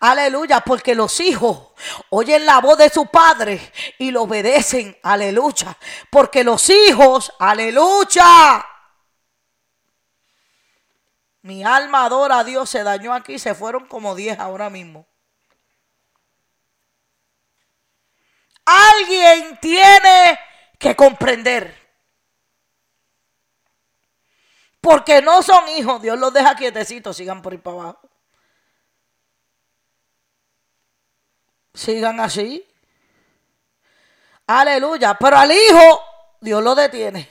Aleluya, 0.00 0.60
porque 0.60 0.94
los 0.94 1.20
hijos 1.20 1.68
oyen 2.10 2.44
la 2.44 2.60
voz 2.60 2.76
de 2.76 2.90
su 2.90 3.06
padre 3.06 3.72
y 3.98 4.10
lo 4.10 4.22
obedecen. 4.22 4.96
Aleluya. 5.02 5.76
Porque 6.10 6.44
los 6.44 6.68
hijos, 6.68 7.32
aleluya. 7.38 8.66
Mi 11.42 11.62
alma 11.62 12.04
adora 12.04 12.38
a 12.38 12.44
Dios, 12.44 12.70
se 12.70 12.82
dañó 12.82 13.12
aquí, 13.12 13.38
se 13.38 13.54
fueron 13.54 13.86
como 13.86 14.14
diez 14.14 14.38
ahora 14.38 14.70
mismo. 14.70 15.06
Alguien 18.64 19.58
tiene 19.60 20.38
que 20.78 20.96
comprender. 20.96 21.82
Porque 24.80 25.22
no 25.22 25.42
son 25.42 25.68
hijos, 25.70 26.02
Dios 26.02 26.18
los 26.18 26.32
deja 26.32 26.54
quietecitos, 26.54 27.16
sigan 27.16 27.40
por 27.40 27.52
ahí 27.52 27.58
para 27.58 27.76
abajo. 27.80 28.10
Sigan 31.72 32.20
así. 32.20 32.66
Aleluya. 34.46 35.14
Pero 35.14 35.38
al 35.38 35.50
hijo, 35.50 36.04
Dios 36.40 36.62
lo 36.62 36.74
detiene. 36.74 37.30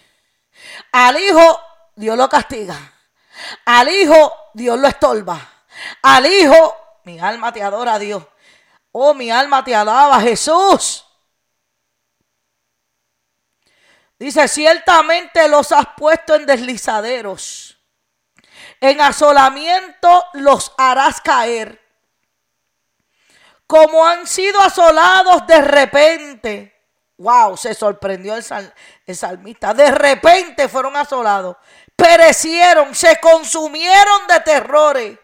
Al 0.91 1.17
hijo, 1.17 1.60
Dios 1.96 2.17
lo 2.17 2.28
castiga. 2.28 2.76
Al 3.65 3.88
hijo, 3.89 4.34
Dios 4.54 4.80
lo 4.80 4.88
estorba. 4.88 5.39
Al 6.02 6.26
hijo, 6.26 6.76
mi 7.04 7.19
alma 7.19 7.54
te 7.54 7.63
adora 7.63 8.00
Dios. 8.00 8.24
Oh, 8.91 9.13
mi 9.13 9.32
alma 9.32 9.63
te 9.63 9.76
alaba, 9.76 10.19
Jesús. 10.22 11.06
Dice, 14.23 14.47
ciertamente 14.47 15.49
los 15.49 15.73
has 15.73 15.86
puesto 15.97 16.33
en 16.36 16.45
deslizaderos. 16.45 17.77
En 18.79 19.01
asolamiento 19.01 20.23
los 20.36 20.71
harás 20.77 21.19
caer. 21.19 21.86
Como 23.67 24.07
han 24.07 24.25
sido 24.25 24.62
asolados 24.62 25.45
de 25.45 25.62
repente. 25.62 26.86
Wow, 27.17 27.57
se 27.57 27.73
sorprendió 27.73 28.36
el, 28.36 28.45
el 29.05 29.15
salmista. 29.17 29.73
De 29.73 29.91
repente 29.91 30.69
fueron 30.69 30.95
asolados. 30.95 31.57
Perecieron, 31.93 32.95
se 32.95 33.19
consumieron 33.19 34.25
de 34.27 34.39
terrores. 34.39 35.19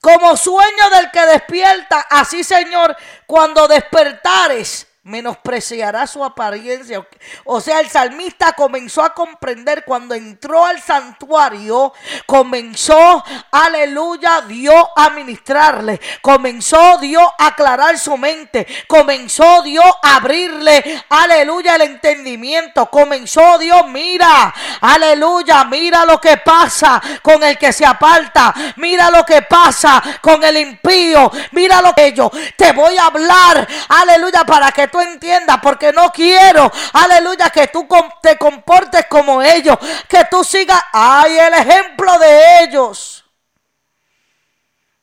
Como 0.00 0.36
sueño 0.36 0.90
del 0.92 1.10
que 1.10 1.26
despierta, 1.26 2.06
así 2.08 2.44
Señor, 2.44 2.96
cuando 3.26 3.66
despertares, 3.66 4.86
menospreciará 5.02 6.06
su 6.06 6.22
apariencia. 6.22 7.06
O 7.44 7.60
sea, 7.60 7.80
el 7.80 7.88
salmista 7.88 8.52
comenzó 8.52 9.02
a 9.02 9.14
comprender 9.14 9.84
cuando 9.86 10.14
entró 10.14 10.64
al 10.64 10.80
santuario, 10.82 11.94
comenzó, 12.26 13.24
aleluya, 13.50 14.42
Dios 14.42 14.84
a 14.94 15.08
ministrarle, 15.10 15.98
comenzó 16.20 16.98
Dios 16.98 17.26
a 17.38 17.46
aclarar 17.46 17.98
su 17.98 18.16
mente, 18.18 18.66
comenzó 18.86 19.62
Dios 19.62 19.86
a 20.02 20.16
abrirle, 20.16 21.02
aleluya, 21.08 21.76
el 21.76 21.82
entendimiento, 21.82 22.90
comenzó 22.90 23.56
Dios, 23.58 23.86
mira, 23.88 24.52
aleluya, 24.82 25.64
mira 25.64 26.04
lo 26.04 26.20
que 26.20 26.36
pasa 26.36 27.00
con 27.22 27.42
el 27.42 27.56
que 27.56 27.72
se 27.72 27.86
aparta, 27.86 28.52
mira 28.76 29.10
lo 29.10 29.24
que 29.24 29.40
pasa 29.42 30.02
con 30.20 30.44
el 30.44 30.58
impío, 30.58 31.32
mira 31.52 31.80
lo 31.80 31.94
que 31.94 32.12
yo 32.12 32.30
te 32.54 32.72
voy 32.72 32.98
a 32.98 33.06
hablar, 33.06 33.66
aleluya, 33.88 34.44
para 34.44 34.70
que 34.70 34.89
tú 34.90 35.00
entiendas, 35.00 35.58
porque 35.62 35.92
no 35.92 36.10
quiero, 36.12 36.70
aleluya, 36.92 37.50
que 37.50 37.68
tú 37.68 37.86
te 38.22 38.36
comportes 38.36 39.06
como 39.06 39.42
ellos, 39.42 39.76
que 40.08 40.24
tú 40.30 40.44
sigas, 40.44 40.82
ay, 40.92 41.38
el 41.38 41.54
ejemplo 41.54 42.18
de 42.18 42.64
ellos. 42.64 43.24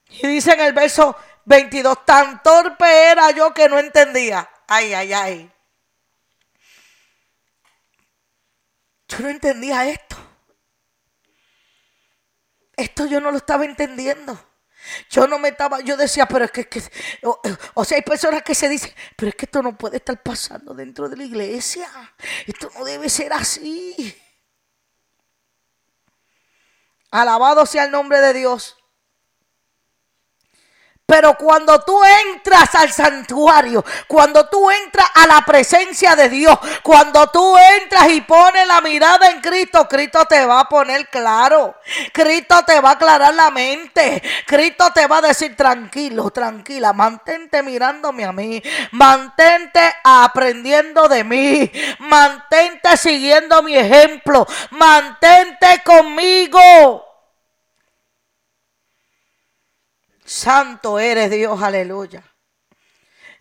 Y 0.10 0.28
dice 0.28 0.54
en 0.54 0.62
el 0.62 0.74
verso 0.74 1.16
22, 1.46 2.06
tan 2.06 2.42
torpe 2.44 2.86
era 3.12 3.32
yo 3.32 3.54
que 3.54 3.70
no 3.70 3.80
entendía. 3.80 4.50
Ay, 4.68 4.94
ay, 4.94 5.14
ay. 5.14 5.52
Yo 9.08 9.20
no 9.20 9.30
entendía 9.30 9.86
esto. 9.88 10.18
Esto 12.76 13.06
yo 13.06 13.20
no 13.20 13.32
lo 13.32 13.38
estaba 13.38 13.66
entendiendo. 13.66 14.47
Yo 15.10 15.28
no 15.28 15.40
me 15.40 15.50
estaba, 15.50 15.80
yo 15.82 15.98
decía, 15.98 16.28
pero 16.28 16.46
es 16.46 16.52
que, 16.52 16.68
o, 17.74 17.86
sea, 17.86 17.98
hay 17.98 18.02
personas 18.02 18.44
que 18.44 18.56
se 18.56 18.70
dicen, 18.70 18.94
pero 19.16 19.30
es 19.30 19.36
que 19.36 19.46
esto 19.46 19.62
no 19.62 19.78
puede 19.78 19.98
estar 19.98 20.22
pasando 20.22 20.74
dentro 20.74 21.10
de 21.10 21.18
la 21.18 21.24
iglesia. 21.24 21.88
Esto 22.46 22.70
no 22.76 22.86
debe 22.86 23.10
ser 23.10 23.34
así. 23.34 24.16
Alabado 27.12 27.66
sea 27.66 27.86
el 27.86 27.92
nombre 27.92 28.20
de 28.20 28.34
Dios. 28.34 28.78
Pero 31.08 31.38
cuando 31.38 31.80
tú 31.80 32.02
entras 32.04 32.76
al 32.76 32.92
santuario, 32.92 33.84
cuando 34.08 34.50
tú 34.50 34.70
entras 34.70 35.10
a 35.16 35.26
la 35.26 35.42
presencia 35.46 36.18
de 36.18 36.28
Dios, 36.28 36.60
cuando 36.84 37.28
tú 37.28 37.56
entras 37.80 38.10
y 38.10 38.20
pones 38.20 38.68
la 38.68 38.82
mirada 38.82 39.30
en 39.32 39.40
Cristo, 39.40 39.88
Cristo 39.88 40.26
te 40.26 40.46
va 40.46 40.60
a 40.60 40.68
poner 40.68 41.08
claro. 41.08 41.76
Cristo 42.12 42.62
te 42.66 42.82
va 42.82 42.90
a 42.90 42.94
aclarar 42.94 43.34
la 43.34 43.52
mente. 43.52 44.22
Cristo 44.46 44.92
te 44.94 45.08
va 45.08 45.20
a 45.20 45.22
decir 45.22 45.56
tranquilo, 45.56 46.30
tranquila, 46.30 46.92
mantente 46.92 47.64
mirándome 47.64 48.26
a 48.26 48.34
mí. 48.34 48.62
Mantente 48.92 49.80
aprendiendo 50.04 51.08
de 51.08 51.24
mí. 51.24 51.72
Mantente 52.00 52.98
siguiendo 52.98 53.64
mi 53.64 53.78
ejemplo. 53.78 54.46
Mantente 54.72 55.82
conmigo. 55.86 57.07
Santo 60.28 61.00
eres 61.00 61.32
Dios, 61.32 61.64
aleluya. 61.64 62.22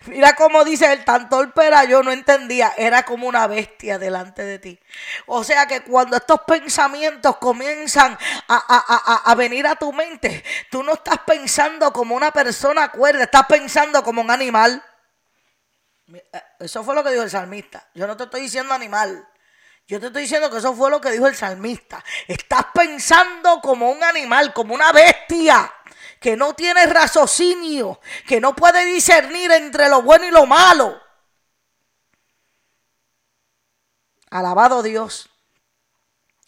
Mira 0.06 0.36
cómo 0.36 0.64
dice 0.64 0.92
el 0.92 1.04
tan 1.04 1.28
torpe 1.28 1.68
yo 1.88 2.00
no 2.04 2.12
entendía, 2.12 2.72
era 2.76 3.02
como 3.02 3.26
una 3.26 3.48
bestia 3.48 3.98
delante 3.98 4.44
de 4.44 4.60
ti. 4.60 4.78
O 5.26 5.42
sea 5.42 5.66
que 5.66 5.82
cuando 5.82 6.16
estos 6.16 6.42
pensamientos 6.46 7.38
comienzan 7.38 8.16
a, 8.46 9.34
venir 9.36 9.66
a 9.66 9.74
tu 9.74 9.92
mente, 9.92 10.44
tú 10.70 10.84
no 10.84 10.92
estás 10.94 11.18
pensando 11.26 11.92
como 11.92 12.14
una 12.14 12.30
persona 12.30 12.92
cuerda, 12.92 13.24
estás 13.24 13.46
pensando 13.46 14.04
como 14.04 14.20
un 14.20 14.30
animal. 14.30 14.80
Eh, 16.14 16.22
eso 16.60 16.84
fue 16.84 16.94
lo 16.94 17.02
que 17.02 17.10
dijo 17.10 17.24
el 17.24 17.30
salmista. 17.30 17.88
Yo 17.94 18.06
no 18.06 18.16
te 18.16 18.24
estoy 18.24 18.42
diciendo 18.42 18.72
animal. 18.74 19.28
Yo 19.88 19.98
te 19.98 20.06
estoy 20.06 20.22
diciendo 20.22 20.50
que 20.50 20.58
eso 20.58 20.72
fue 20.72 20.88
lo 20.88 21.00
que 21.00 21.10
dijo 21.10 21.26
el 21.26 21.34
salmista. 21.34 22.04
Estás 22.28 22.66
pensando 22.72 23.60
como 23.60 23.90
un 23.90 24.04
animal, 24.04 24.52
como 24.52 24.72
una 24.72 24.92
bestia 24.92 25.72
que 26.26 26.36
no 26.36 26.54
tiene 26.54 26.84
raciocinio, 26.86 28.00
que 28.26 28.40
no 28.40 28.56
puede 28.56 28.84
discernir 28.84 29.52
entre 29.52 29.88
lo 29.88 30.02
bueno 30.02 30.26
y 30.26 30.32
lo 30.32 30.44
malo. 30.44 31.00
Alabado 34.30 34.82
Dios. 34.82 35.30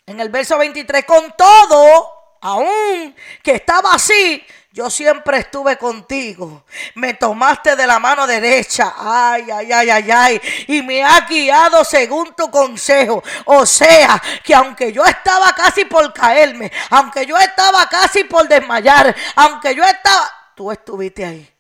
En 0.05 0.19
el 0.19 0.31
verso 0.31 0.59
23, 0.59 1.05
con 1.05 1.33
todo, 1.37 2.18
aún 2.41 3.15
que 3.43 3.53
estaba 3.53 3.95
así, 3.95 4.45
yo 4.71 4.91
siempre 4.91 5.39
estuve 5.39 5.77
contigo. 5.77 6.65
Me 6.95 7.15
tomaste 7.15 7.75
de 7.75 7.87
la 7.87 7.99
mano 7.99 8.27
derecha. 8.27 8.95
Ay, 8.97 9.51
ay, 9.51 9.73
ay, 9.73 9.91
ay, 9.91 10.11
ay. 10.11 10.41
Y 10.69 10.83
me 10.83 11.03
ha 11.03 11.21
guiado 11.23 11.85
según 11.85 12.35
tu 12.37 12.51
consejo. 12.51 13.23
O 13.47 13.67
sea, 13.67 14.23
que 14.45 14.55
aunque 14.55 14.93
yo 14.93 15.05
estaba 15.05 15.53
casi 15.53 15.85
por 15.85 16.13
caerme, 16.13 16.71
aunque 16.91 17.27
yo 17.27 17.37
estaba 17.37 17.89
casi 17.89 18.25
por 18.25 18.47
desmayar, 18.47 19.15
aunque 19.35 19.75
yo 19.75 19.83
estaba... 19.83 20.31
Tú 20.55 20.71
estuviste 20.71 21.25
ahí 21.25 21.58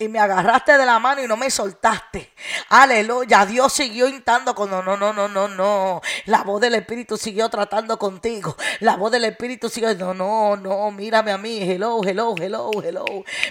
y 0.00 0.08
me 0.08 0.18
agarraste 0.18 0.78
de 0.78 0.86
la 0.86 0.98
mano 0.98 1.22
y 1.22 1.28
no 1.28 1.36
me 1.36 1.50
soltaste. 1.50 2.32
Aleluya. 2.70 3.44
Dios 3.44 3.70
siguió 3.70 4.08
intando 4.08 4.54
con 4.54 4.70
no, 4.70 4.82
no, 4.82 4.96
no, 4.96 5.12
no, 5.12 5.28
no, 5.28 5.46
no. 5.46 6.00
La 6.24 6.42
voz 6.42 6.58
del 6.62 6.74
Espíritu 6.76 7.18
siguió 7.18 7.50
tratando 7.50 7.98
contigo. 7.98 8.56
La 8.80 8.96
voz 8.96 9.12
del 9.12 9.26
Espíritu 9.26 9.68
siguió, 9.68 9.94
no, 9.94 10.14
no, 10.14 10.56
no, 10.56 10.90
mírame 10.90 11.32
a 11.32 11.36
mí. 11.36 11.58
Hello, 11.60 12.00
hello, 12.02 12.34
hello, 12.38 12.70
hello. 12.82 13.04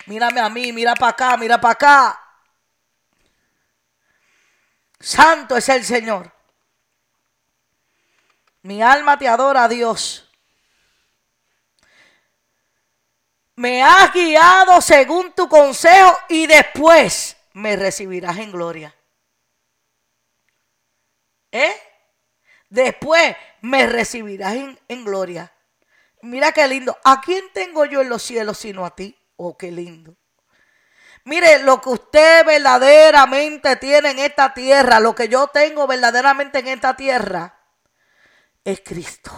Mírame 0.07 0.41
a 0.41 0.49
mí, 0.49 0.73
mira 0.73 0.95
para 0.95 1.11
acá, 1.11 1.37
mira 1.37 1.61
para 1.61 1.73
acá. 1.73 2.19
Santo 4.99 5.55
es 5.55 5.69
el 5.69 5.85
Señor. 5.85 6.33
Mi 8.63 8.81
alma 8.81 9.19
te 9.19 9.27
adora, 9.27 9.67
Dios. 9.67 10.28
Me 13.59 13.83
has 13.83 14.13
guiado 14.13 14.79
según 14.79 15.33
tu 15.33 15.49
consejo 15.49 16.17
y 16.29 16.47
después 16.47 17.35
me 17.51 17.75
recibirás 17.75 18.37
en 18.37 18.53
gloria. 18.53 18.95
¿Eh? 21.51 21.75
Después 22.69 23.35
me 23.59 23.85
recibirás 23.85 24.55
en, 24.87 25.03
gloria. 25.03 25.51
Mira 26.21 26.53
qué 26.53 26.65
lindo. 26.69 26.97
¿A 27.03 27.19
quién 27.19 27.51
tengo 27.51 27.83
yo 27.83 27.99
en 27.99 28.07
los 28.07 28.23
cielos 28.23 28.57
sino 28.57 28.85
a 28.85 28.95
ti? 28.95 29.19
Oh, 29.35 29.57
qué 29.57 29.73
lindo. 29.73 30.15
Mire, 31.25 31.59
lo 31.59 31.81
que 31.81 31.89
usted 31.89 32.45
verdaderamente 32.45 33.75
tiene 33.75 34.11
en 34.11 34.19
esta 34.19 34.53
tierra, 34.53 35.01
lo 35.01 35.13
que 35.13 35.27
yo 35.27 35.47
tengo 35.47 35.85
verdaderamente 35.85 36.59
en 36.59 36.67
esta 36.69 36.95
tierra, 36.95 37.59
es 38.63 38.79
Cristo. 38.79 39.31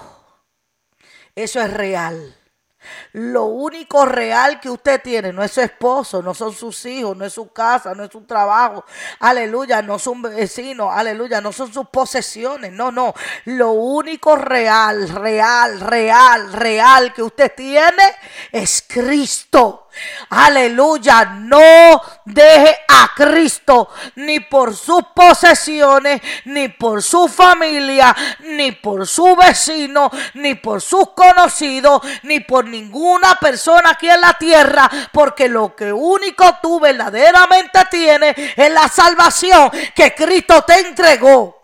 Eso 1.33 1.59
es 1.59 1.73
real. 1.73 2.37
Lo 3.13 3.45
único 3.45 4.05
real 4.05 4.59
que 4.59 4.69
usted 4.69 5.01
tiene 5.01 5.33
no 5.33 5.43
es 5.43 5.51
su 5.51 5.61
esposo, 5.61 6.21
no 6.21 6.33
son 6.33 6.53
sus 6.53 6.85
hijos, 6.85 7.15
no 7.15 7.25
es 7.25 7.33
su 7.33 7.51
casa, 7.51 7.93
no 7.93 8.03
es 8.03 8.11
su 8.11 8.21
trabajo. 8.21 8.85
Aleluya, 9.19 9.81
no 9.81 9.99
son 9.99 10.21
vecinos, 10.21 10.89
aleluya, 10.91 11.41
no 11.41 11.51
son 11.51 11.73
sus 11.73 11.87
posesiones. 11.89 12.71
No, 12.71 12.91
no. 12.91 13.13
Lo 13.45 13.71
único 13.71 14.35
real, 14.35 15.09
real, 15.09 15.79
real, 15.79 16.53
real 16.53 17.13
que 17.13 17.23
usted 17.23 17.51
tiene 17.55 18.03
es 18.51 18.83
Cristo. 18.87 19.89
Aleluya, 20.29 21.25
no 21.25 22.01
deje 22.25 22.77
a 22.87 23.11
Cristo 23.15 23.89
ni 24.15 24.39
por 24.39 24.75
sus 24.75 25.03
posesiones, 25.13 26.21
ni 26.45 26.69
por 26.69 27.01
su 27.03 27.27
familia, 27.27 28.15
ni 28.39 28.71
por 28.71 29.07
su 29.07 29.35
vecino, 29.35 30.11
ni 30.35 30.55
por 30.55 30.81
sus 30.81 31.09
conocidos, 31.11 32.01
ni 32.23 32.39
por 32.39 32.65
ninguna 32.65 33.35
persona 33.35 33.91
aquí 33.91 34.09
en 34.09 34.21
la 34.21 34.33
tierra, 34.33 34.89
porque 35.11 35.47
lo 35.47 35.75
que 35.75 35.91
único 35.91 36.57
tú 36.61 36.79
verdaderamente 36.79 37.79
tienes 37.89 38.35
es 38.55 38.71
la 38.71 38.87
salvación 38.87 39.71
que 39.95 40.13
Cristo 40.13 40.63
te 40.63 40.79
entregó. 40.79 41.60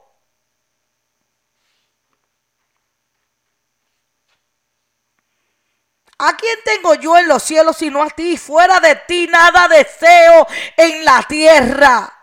¿A 6.19 6.35
quién 6.35 6.57
tengo 6.65 6.95
yo 6.95 7.17
en 7.17 7.27
los 7.27 7.43
cielos 7.43 7.77
sino 7.77 8.01
a 8.01 8.09
ti? 8.09 8.37
Fuera 8.37 8.79
de 8.79 8.95
ti 9.07 9.27
nada 9.27 9.67
deseo 9.67 10.47
en 10.75 11.05
la 11.05 11.23
tierra. 11.23 12.13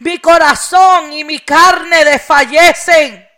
Mi 0.00 0.18
corazón 0.18 1.12
y 1.12 1.22
mi 1.22 1.38
carne 1.40 2.04
desfallecen. 2.04 3.28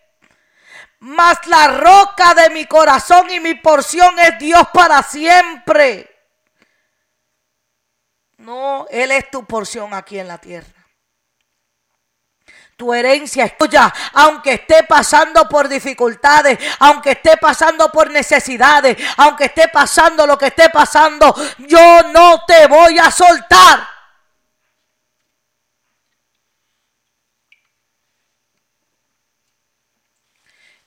Mas 1.00 1.46
la 1.46 1.68
roca 1.68 2.32
de 2.32 2.48
mi 2.48 2.64
corazón 2.64 3.30
y 3.30 3.38
mi 3.38 3.54
porción 3.54 4.18
es 4.18 4.38
Dios 4.38 4.66
para 4.72 5.02
siempre. 5.02 6.10
No, 8.38 8.86
Él 8.88 9.10
es 9.10 9.30
tu 9.30 9.44
porción 9.44 9.92
aquí 9.92 10.18
en 10.18 10.28
la 10.28 10.38
tierra. 10.38 10.83
Tu 12.76 12.92
herencia 12.92 13.44
es 13.44 13.56
tuya, 13.56 13.92
aunque 14.14 14.54
esté 14.54 14.82
pasando 14.82 15.48
por 15.48 15.68
dificultades, 15.68 16.58
aunque 16.80 17.12
esté 17.12 17.36
pasando 17.36 17.90
por 17.92 18.10
necesidades, 18.10 18.96
aunque 19.16 19.44
esté 19.44 19.68
pasando 19.68 20.26
lo 20.26 20.36
que 20.36 20.46
esté 20.46 20.70
pasando, 20.70 21.34
yo 21.58 22.02
no 22.12 22.44
te 22.44 22.66
voy 22.66 22.98
a 22.98 23.10
soltar. 23.12 23.94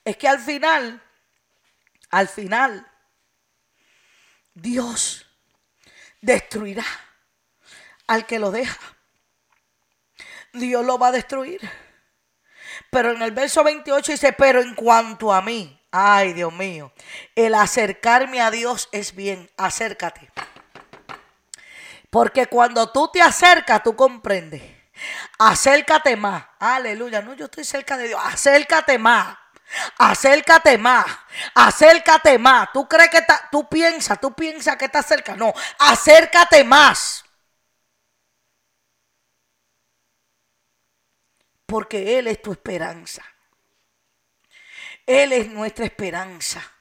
Es 0.03 0.15
que 0.17 0.27
al 0.27 0.39
final, 0.39 1.01
al 2.11 2.27
final, 2.27 2.89
Dios 4.53 5.25
destruirá 6.21 6.85
al 8.07 8.25
que 8.25 8.39
lo 8.39 8.51
deja. 8.51 8.96
Dios 10.53 10.85
lo 10.85 10.97
va 10.97 11.07
a 11.07 11.11
destruir. 11.11 11.59
Pero 12.89 13.11
en 13.11 13.21
el 13.21 13.31
verso 13.31 13.63
28 13.63 14.11
dice, 14.11 14.33
pero 14.33 14.61
en 14.61 14.75
cuanto 14.75 15.33
a 15.33 15.41
mí, 15.41 15.81
ay 15.91 16.33
Dios 16.33 16.53
mío, 16.53 16.93
el 17.35 17.55
acercarme 17.55 18.41
a 18.41 18.51
Dios 18.51 18.89
es 18.91 19.15
bien, 19.15 19.49
acércate. 19.57 20.31
Porque 22.09 22.47
cuando 22.47 22.91
tú 22.91 23.09
te 23.11 23.21
acercas, 23.21 23.83
tú 23.83 23.95
comprendes. 23.95 24.61
Acércate 25.37 26.15
más. 26.15 26.45
Aleluya. 26.59 27.21
No, 27.21 27.33
yo 27.33 27.45
estoy 27.45 27.63
cerca 27.63 27.97
de 27.97 28.07
Dios. 28.07 28.21
Acércate 28.23 28.97
más. 28.97 29.37
Acércate 29.97 30.77
más, 30.77 31.05
acércate 31.53 32.37
más. 32.37 32.69
Tú 32.71 32.87
crees 32.87 33.09
que 33.09 33.17
está, 33.17 33.47
tú 33.51 33.67
piensas, 33.67 34.19
tú 34.19 34.33
piensas 34.33 34.77
que 34.77 34.85
estás 34.85 35.05
cerca. 35.05 35.35
No, 35.35 35.53
acércate 35.79 36.63
más. 36.63 37.25
Porque 41.67 42.17
Él 42.17 42.25
es 42.27 42.41
tu 42.41 42.53
esperanza. 42.53 43.23
Él 45.05 45.33
es 45.33 45.49
nuestra 45.51 45.85
esperanza. 45.85 46.76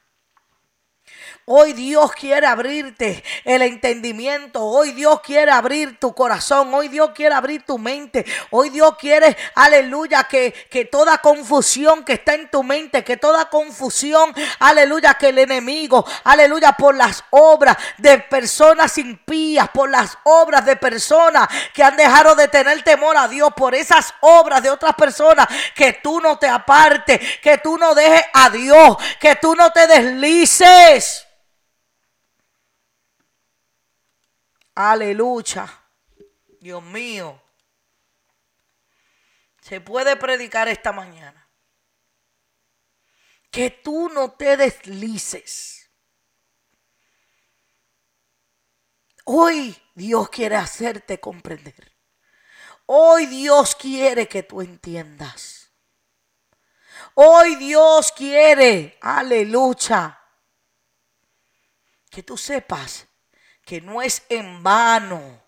Hoy 1.49 1.71
Dios 1.71 2.11
quiere 2.11 2.45
abrirte 2.45 3.23
el 3.45 3.61
entendimiento. 3.61 4.65
Hoy 4.65 4.91
Dios 4.91 5.21
quiere 5.21 5.49
abrir 5.49 5.97
tu 5.97 6.13
corazón. 6.13 6.73
Hoy 6.73 6.89
Dios 6.89 7.11
quiere 7.15 7.35
abrir 7.35 7.63
tu 7.63 7.77
mente. 7.77 8.25
Hoy 8.51 8.69
Dios 8.69 8.97
quiere, 8.99 9.37
aleluya, 9.55 10.25
que, 10.25 10.51
que 10.69 10.83
toda 10.83 11.19
confusión 11.19 12.03
que 12.03 12.11
está 12.13 12.33
en 12.33 12.51
tu 12.51 12.63
mente, 12.63 13.01
que 13.05 13.15
toda 13.15 13.49
confusión, 13.49 14.35
aleluya, 14.59 15.13
que 15.13 15.29
el 15.29 15.39
enemigo, 15.39 16.05
aleluya, 16.25 16.73
por 16.73 16.95
las 16.95 17.23
obras 17.29 17.77
de 17.97 18.19
personas 18.19 18.97
impías, 18.97 19.69
por 19.69 19.89
las 19.89 20.17
obras 20.23 20.65
de 20.65 20.75
personas 20.75 21.47
que 21.73 21.81
han 21.81 21.95
dejado 21.95 22.35
de 22.35 22.49
tener 22.49 22.83
temor 22.83 23.15
a 23.15 23.29
Dios, 23.29 23.53
por 23.55 23.73
esas 23.73 24.13
obras 24.19 24.61
de 24.61 24.69
otras 24.69 24.95
personas, 24.95 25.47
que 25.73 25.93
tú 25.93 26.19
no 26.19 26.37
te 26.37 26.49
apartes, 26.49 27.21
que 27.41 27.57
tú 27.57 27.77
no 27.77 27.95
dejes 27.95 28.25
a 28.33 28.49
Dios, 28.49 28.97
que 29.17 29.37
tú 29.37 29.55
no 29.55 29.71
te 29.71 29.87
deslices. 29.87 31.23
Aleluya. 34.79 35.67
Dios 36.59 36.83
mío. 36.83 37.41
Se 39.59 39.81
puede 39.81 40.15
predicar 40.17 40.67
esta 40.67 40.91
mañana. 40.91 41.49
Que 43.49 43.71
tú 43.71 44.07
no 44.09 44.33
te 44.33 44.55
deslices. 44.55 45.89
Hoy 49.25 49.75
Dios 49.95 50.29
quiere 50.29 50.57
hacerte 50.57 51.19
comprender. 51.19 51.97
Hoy 52.85 53.25
Dios 53.25 53.73
quiere 53.73 54.27
que 54.27 54.43
tú 54.43 54.61
entiendas. 54.61 55.71
Hoy 57.15 57.55
Dios 57.55 58.11
quiere, 58.11 58.99
aleluya, 59.01 60.21
que 62.11 62.21
tú 62.21 62.37
sepas 62.37 63.06
que 63.67 63.81
no 63.81 64.01
es 64.01 64.23
en 64.29 64.63
vano 64.63 65.43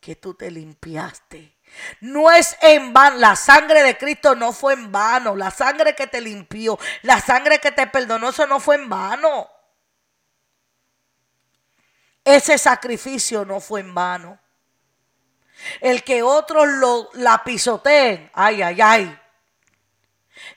que 0.00 0.16
tú 0.16 0.34
te 0.34 0.50
limpiaste. 0.50 1.56
No 2.00 2.28
es 2.32 2.56
en 2.60 2.92
vano, 2.92 3.18
la 3.18 3.36
sangre 3.36 3.84
de 3.84 3.96
Cristo 3.96 4.34
no 4.34 4.52
fue 4.52 4.72
en 4.74 4.90
vano, 4.90 5.36
la 5.36 5.52
sangre 5.52 5.94
que 5.94 6.08
te 6.08 6.20
limpió, 6.20 6.76
la 7.02 7.20
sangre 7.20 7.60
que 7.60 7.70
te 7.70 7.86
perdonó, 7.86 8.30
eso 8.30 8.48
no 8.48 8.58
fue 8.58 8.74
en 8.74 8.88
vano. 8.88 9.48
Ese 12.24 12.58
sacrificio 12.58 13.44
no 13.44 13.60
fue 13.60 13.78
en 13.78 13.94
vano. 13.94 14.40
El 15.80 16.02
que 16.02 16.24
otros 16.24 16.66
lo, 16.66 17.10
la 17.12 17.44
pisoteen, 17.44 18.28
ay, 18.34 18.60
ay, 18.62 18.80
ay, 18.80 19.20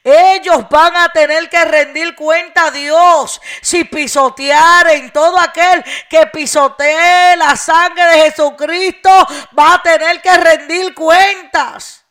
ellos 0.03 0.67
van 0.69 0.95
a 0.95 1.09
tener 1.09 1.49
que 1.49 1.63
rendir 1.65 2.15
cuenta 2.15 2.67
a 2.67 2.71
Dios 2.71 3.41
si 3.61 3.83
pisotearen 3.83 5.11
todo 5.11 5.37
aquel 5.39 5.83
que 6.09 6.25
pisotee 6.27 7.35
la 7.37 7.55
sangre 7.55 8.05
de 8.05 8.21
Jesucristo 8.23 9.09
va 9.57 9.75
a 9.75 9.81
tener 9.81 10.21
que 10.21 10.37
rendir 10.37 10.93
cuentas. 10.93 12.05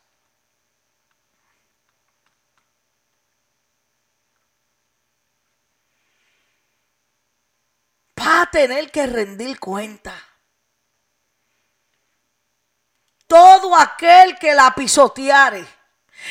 Va 8.20 8.42
a 8.42 8.50
tener 8.50 8.90
que 8.90 9.06
rendir 9.06 9.58
cuenta. 9.58 10.14
Todo 13.26 13.76
aquel 13.76 14.38
que 14.38 14.54
la 14.54 14.74
pisoteare 14.74 15.77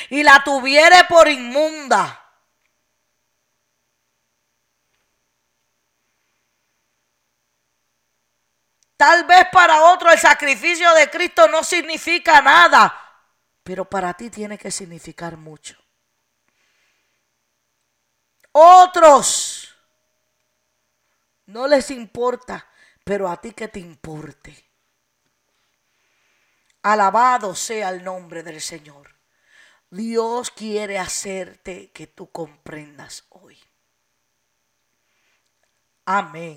y 0.09 0.23
la 0.23 0.43
tuviere 0.43 1.03
por 1.05 1.27
inmunda. 1.27 2.23
Tal 8.97 9.25
vez 9.25 9.47
para 9.51 9.83
otro 9.93 10.11
el 10.11 10.17
sacrificio 10.17 10.91
de 10.95 11.09
Cristo 11.09 11.47
no 11.47 11.63
significa 11.63 12.41
nada, 12.41 13.23
pero 13.63 13.85
para 13.85 14.13
ti 14.15 14.31
tiene 14.31 14.57
que 14.57 14.71
significar 14.71 15.37
mucho. 15.37 15.77
Otros 18.51 19.75
no 21.45 21.67
les 21.67 21.91
importa, 21.91 22.67
pero 23.03 23.29
a 23.29 23.39
ti 23.39 23.53
que 23.53 23.67
te 23.67 23.79
importe. 23.79 24.65
Alabado 26.81 27.53
sea 27.53 27.89
el 27.89 28.03
nombre 28.03 28.41
del 28.41 28.59
Señor. 28.61 29.16
Dios 29.89 30.51
quiere 30.51 30.99
hacerte 30.99 31.89
que 31.91 32.07
tú 32.07 32.29
comprendas 32.29 33.25
hoy. 33.29 33.57
Amén. 36.05 36.55